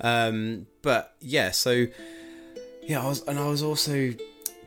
Um, 0.00 0.66
but 0.82 1.14
yeah, 1.20 1.50
so 1.50 1.86
yeah, 2.82 3.02
I 3.02 3.08
was, 3.08 3.22
and 3.26 3.38
I 3.38 3.46
was 3.48 3.62
also 3.62 4.14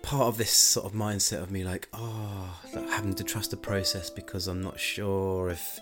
part 0.04 0.28
of 0.28 0.38
this 0.38 0.52
sort 0.52 0.86
of 0.86 0.92
mindset 0.92 1.42
of 1.42 1.50
me 1.50 1.64
like 1.64 1.88
oh 1.94 2.54
having 2.92 3.14
to 3.16 3.24
trust 3.24 3.52
the 3.52 3.58
process 3.58 4.10
because 4.10 4.48
i'm 4.48 4.62
not 4.62 4.78
sure 4.78 5.50
if 5.50 5.80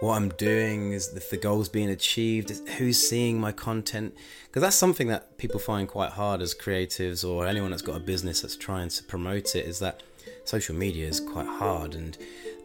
what 0.00 0.14
i'm 0.16 0.28
doing 0.30 0.92
is 0.92 1.12
if 1.14 1.30
the 1.30 1.36
goal's 1.36 1.68
being 1.68 1.88
achieved 1.88 2.50
who's 2.76 2.98
seeing 2.98 3.40
my 3.40 3.50
content 3.50 4.14
because 4.46 4.60
that's 4.60 4.76
something 4.76 5.08
that 5.08 5.36
people 5.38 5.58
find 5.58 5.88
quite 5.88 6.10
hard 6.10 6.42
as 6.42 6.54
creatives 6.54 7.28
or 7.28 7.46
anyone 7.46 7.70
that's 7.70 7.82
got 7.82 7.96
a 7.96 8.00
business 8.00 8.42
that's 8.42 8.56
trying 8.56 8.88
to 8.88 9.02
promote 9.04 9.56
it 9.56 9.64
is 9.64 9.78
that 9.78 10.02
social 10.44 10.74
media 10.74 11.08
is 11.08 11.18
quite 11.18 11.46
hard 11.46 11.94
and 11.94 12.18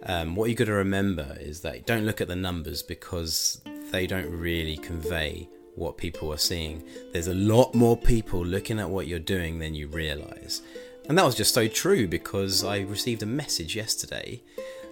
um, 0.04 0.36
what 0.36 0.50
you 0.50 0.56
got 0.56 0.66
to 0.66 0.74
remember 0.74 1.38
is 1.40 1.62
that 1.62 1.86
don't 1.86 2.06
look 2.06 2.20
at 2.20 2.28
the 2.28 2.36
numbers 2.36 2.84
because 2.84 3.62
they 3.92 4.06
don't 4.06 4.30
really 4.30 4.78
convey 4.78 5.48
what 5.80 5.98
people 5.98 6.32
are 6.32 6.38
seeing. 6.38 6.84
There's 7.14 7.28
a 7.28 7.34
lot 7.34 7.74
more 7.74 7.98
people 7.98 8.46
looking 8.46 8.80
at 8.80 8.90
what 8.90 9.08
you're 9.08 9.18
doing 9.18 9.60
than 9.60 9.74
you 9.74 9.88
realize. 9.88 10.62
And 11.10 11.18
that 11.18 11.26
was 11.26 11.34
just 11.34 11.56
so 11.56 11.68
true 11.68 12.08
because 12.08 12.64
I 12.64 12.82
received 12.82 13.24
a 13.24 13.26
message 13.26 13.76
yesterday 13.76 14.44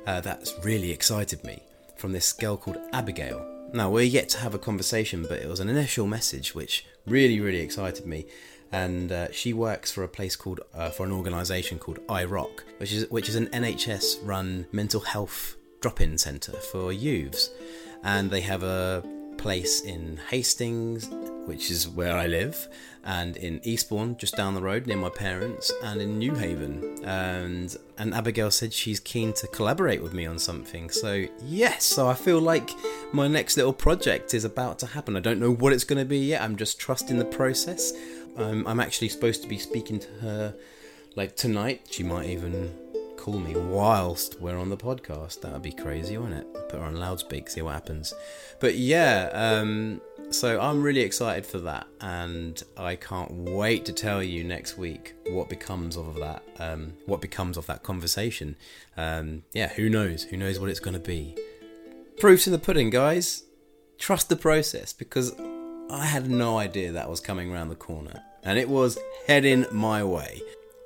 uh, 0.08 0.19
that's 0.19 0.51
really 0.65 0.91
excited 0.91 1.43
me 1.43 1.62
from 1.95 2.12
this 2.12 2.34
girl 2.34 2.58
called 2.58 2.80
Abigail. 2.91 3.45
Now, 3.71 3.91
we're 3.91 4.01
yet 4.01 4.27
to 4.30 4.39
have 4.39 4.56
a 4.56 4.60
conversation, 4.60 5.27
but 5.30 5.39
it 5.39 5.47
was 5.47 5.60
an 5.60 5.69
initial 5.69 6.08
message 6.08 6.56
which 6.56 6.88
really, 7.06 7.39
really 7.39 7.60
excited 7.60 8.08
me. 8.08 8.25
And 8.71 9.12
uh, 9.12 9.32
she 9.32 9.53
works 9.53 9.91
for 9.91 10.03
a 10.03 10.08
place 10.08 10.36
called, 10.36 10.62
uh, 10.73 10.89
for 10.89 11.06
an 11.06 11.12
organisation 11.12 11.77
called 11.77 11.99
iRock, 12.08 12.62
which 12.80 12.91
is 12.91 13.08
which 13.12 13.30
is 13.30 13.36
an 13.36 13.47
NHS-run 13.47 14.65
mental 14.71 15.01
health 15.01 15.56
drop-in 15.82 16.17
centre 16.17 16.53
for 16.53 16.91
youths, 16.91 17.51
and 18.03 18.32
they 18.32 18.41
have 18.41 18.63
a 18.63 19.03
place 19.38 19.82
in 19.82 20.19
Hastings, 20.30 21.10
which 21.47 21.71
is 21.71 21.88
where 21.88 22.15
I 22.15 22.27
live, 22.27 22.67
and 23.03 23.38
in 23.38 23.62
Eastbourne, 23.63 24.17
just 24.17 24.36
down 24.36 24.53
the 24.53 24.62
road 24.62 24.86
near 24.86 24.97
my 24.97 25.10
parents, 25.10 25.71
and 25.81 26.01
in 26.01 26.19
Newhaven. 26.19 27.01
And 27.05 27.75
and 27.97 28.13
Abigail 28.13 28.51
said 28.51 28.73
she's 28.73 28.99
keen 28.99 29.33
to 29.33 29.47
collaborate 29.47 30.03
with 30.03 30.13
me 30.13 30.25
on 30.25 30.38
something. 30.38 30.89
So 30.89 31.25
yes, 31.41 31.86
so 31.86 32.07
I 32.07 32.13
feel 32.13 32.41
like 32.41 32.69
my 33.13 33.27
next 33.27 33.55
little 33.55 33.73
project 33.73 34.33
is 34.33 34.43
about 34.43 34.77
to 34.79 34.88
happen. 34.88 35.15
I 35.15 35.21
don't 35.21 35.39
know 35.39 35.51
what 35.51 35.73
it's 35.73 35.86
going 35.86 35.99
to 35.99 36.05
be 36.05 36.19
yet. 36.19 36.41
I'm 36.41 36.57
just 36.57 36.79
trusting 36.79 37.17
the 37.17 37.25
process. 37.25 37.93
Um, 38.36 38.67
I'm 38.67 38.79
actually 38.79 39.10
supposed 39.10 39.41
to 39.43 39.47
be 39.47 39.57
speaking 39.57 39.99
to 39.99 40.10
her 40.21 40.55
like 41.15 41.36
tonight. 41.36 41.88
She 41.89 42.03
might 42.03 42.27
even 42.27 42.73
call 43.17 43.39
me 43.39 43.55
whilst 43.55 44.39
we're 44.39 44.57
on 44.57 44.69
the 44.69 44.77
podcast. 44.77 45.41
That 45.41 45.53
would 45.53 45.62
be 45.62 45.71
crazy, 45.71 46.17
wouldn't 46.17 46.41
it? 46.41 46.69
Put 46.69 46.79
her 46.79 46.86
on 46.86 46.95
loudspeaker, 46.95 47.49
see 47.49 47.62
what 47.62 47.73
happens. 47.73 48.13
But 48.60 48.75
yeah, 48.75 49.29
um, 49.33 50.01
so 50.30 50.60
I'm 50.60 50.84
really 50.84 51.02
excited 51.02 51.46
for 51.46 51.60
that, 51.60 51.88
and 52.02 52.62
I 52.76 52.96
can't 52.96 53.32
wait 53.32 53.86
to 53.86 53.94
tell 53.94 54.22
you 54.22 54.44
next 54.44 54.78
week 54.78 55.16
what 55.30 55.50
becomes 55.50 55.96
of 55.96 56.16
that. 56.16 56.44
Um, 56.60 56.94
what 57.06 57.22
becomes 57.22 57.58
of 57.58 57.66
that 57.68 57.84
conversation? 57.84 58.56
Um, 58.98 59.44
yeah, 59.54 59.70
who 59.70 59.90
knows? 59.90 60.24
Who 60.24 60.38
knows 60.38 60.60
what 60.60 60.70
it's 60.70 60.80
going 60.80 60.96
to 60.96 61.00
be? 61.00 61.38
Proofs 62.20 62.48
in 62.48 62.54
the 62.54 62.60
pudding, 62.60 62.90
guys. 62.90 63.44
Trust 63.98 64.30
the 64.30 64.36
process 64.36 64.94
because 64.94 65.34
I 65.90 66.06
had 66.06 66.30
no 66.30 66.58
idea 66.58 66.92
that 66.92 67.10
was 67.10 67.20
coming 67.20 67.52
around 67.52 67.70
the 67.70 67.76
corner, 67.76 68.22
and 68.44 68.60
it 68.60 68.70
was 68.70 68.98
heading 69.28 69.66
my 69.72 70.04
way. 70.04 70.42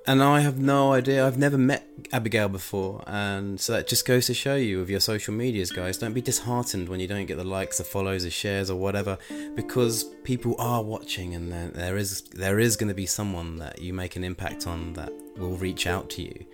And 0.07 0.23
I 0.23 0.39
have 0.39 0.57
no 0.57 0.93
idea. 0.93 1.25
I've 1.25 1.37
never 1.37 1.59
met 1.59 1.87
Abigail 2.11 2.49
before, 2.49 3.03
and 3.05 3.61
so 3.61 3.73
that 3.73 3.87
just 3.87 4.05
goes 4.05 4.25
to 4.25 4.33
show 4.33 4.55
you 4.55 4.79
with 4.79 4.89
your 4.89 4.99
social 4.99 5.31
medias, 5.33 5.71
guys. 5.71 5.99
Don't 5.99 6.13
be 6.13 6.21
disheartened 6.21 6.89
when 6.89 6.99
you 6.99 7.07
don't 7.07 7.27
get 7.27 7.37
the 7.37 7.43
likes, 7.43 7.77
the 7.77 7.83
follows, 7.83 8.23
the 8.23 8.31
shares, 8.31 8.71
or 8.71 8.79
whatever, 8.79 9.19
because 9.55 10.05
people 10.23 10.55
are 10.57 10.81
watching, 10.81 11.35
and 11.35 11.51
there, 11.51 11.67
there 11.67 11.97
is 11.97 12.21
there 12.31 12.59
is 12.59 12.75
going 12.75 12.87
to 12.87 12.95
be 12.95 13.05
someone 13.05 13.57
that 13.57 13.79
you 13.79 13.93
make 13.93 14.15
an 14.15 14.23
impact 14.23 14.65
on 14.65 14.93
that 14.93 15.13
will 15.37 15.55
reach 15.57 15.85
out 15.85 16.09
to 16.11 16.23
you. 16.23 16.45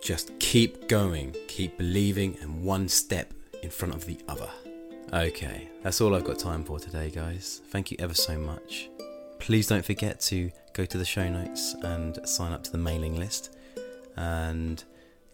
Just 0.00 0.38
keep 0.38 0.88
going, 0.88 1.34
keep 1.48 1.76
believing, 1.78 2.38
and 2.40 2.62
one 2.62 2.88
step 2.88 3.34
in 3.64 3.70
front 3.70 3.94
of 3.94 4.06
the 4.06 4.18
other. 4.28 4.48
Okay, 5.12 5.68
that's 5.82 6.00
all 6.00 6.14
I've 6.14 6.24
got 6.24 6.38
time 6.38 6.62
for 6.62 6.78
today, 6.78 7.10
guys. 7.10 7.60
Thank 7.70 7.90
you 7.90 7.96
ever 7.98 8.14
so 8.14 8.38
much. 8.38 8.88
Please 9.40 9.66
don't 9.66 9.84
forget 9.84 10.20
to 10.20 10.50
go 10.78 10.84
to 10.84 10.96
the 10.96 11.04
show 11.04 11.28
notes 11.28 11.74
and 11.82 12.20
sign 12.24 12.52
up 12.52 12.62
to 12.62 12.70
the 12.70 12.78
mailing 12.78 13.16
list. 13.16 13.56
And 14.16 14.84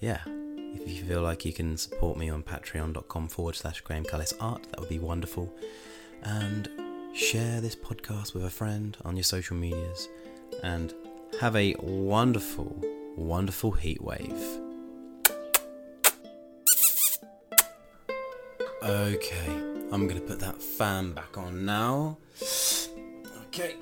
yeah, 0.01 0.21
if 0.27 0.89
you 0.89 1.05
feel 1.05 1.21
like 1.21 1.45
you 1.45 1.53
can 1.53 1.77
support 1.77 2.17
me 2.17 2.31
on 2.31 2.43
patreon.com 2.43 3.29
forward 3.29 3.55
slash 3.55 3.83
Graham 3.83 4.05
Cullis 4.05 4.33
Art, 4.41 4.63
that 4.71 4.81
would 4.81 4.89
be 4.89 4.99
wonderful. 4.99 5.53
And 6.23 6.67
share 7.13 7.61
this 7.61 7.77
podcast 7.77 8.33
with 8.33 8.47
a 8.47 8.51
friend 8.51 8.97
on 9.05 9.17
your 9.17 9.25
social 9.25 9.55
medias. 9.55 10.09
And 10.63 10.95
have 11.43 11.57
a 11.57 11.75
wonderful, 11.79 12.83
wonderful 13.15 13.73
heat 13.73 14.03
wave. 14.03 14.61
Okay, 18.83 19.47
I'm 19.93 20.09
gonna 20.09 20.21
put 20.21 20.41
that 20.41 20.63
fan 20.63 21.13
back 21.13 21.37
on 21.37 21.67
now. 21.67 22.17
Okay. 23.49 23.75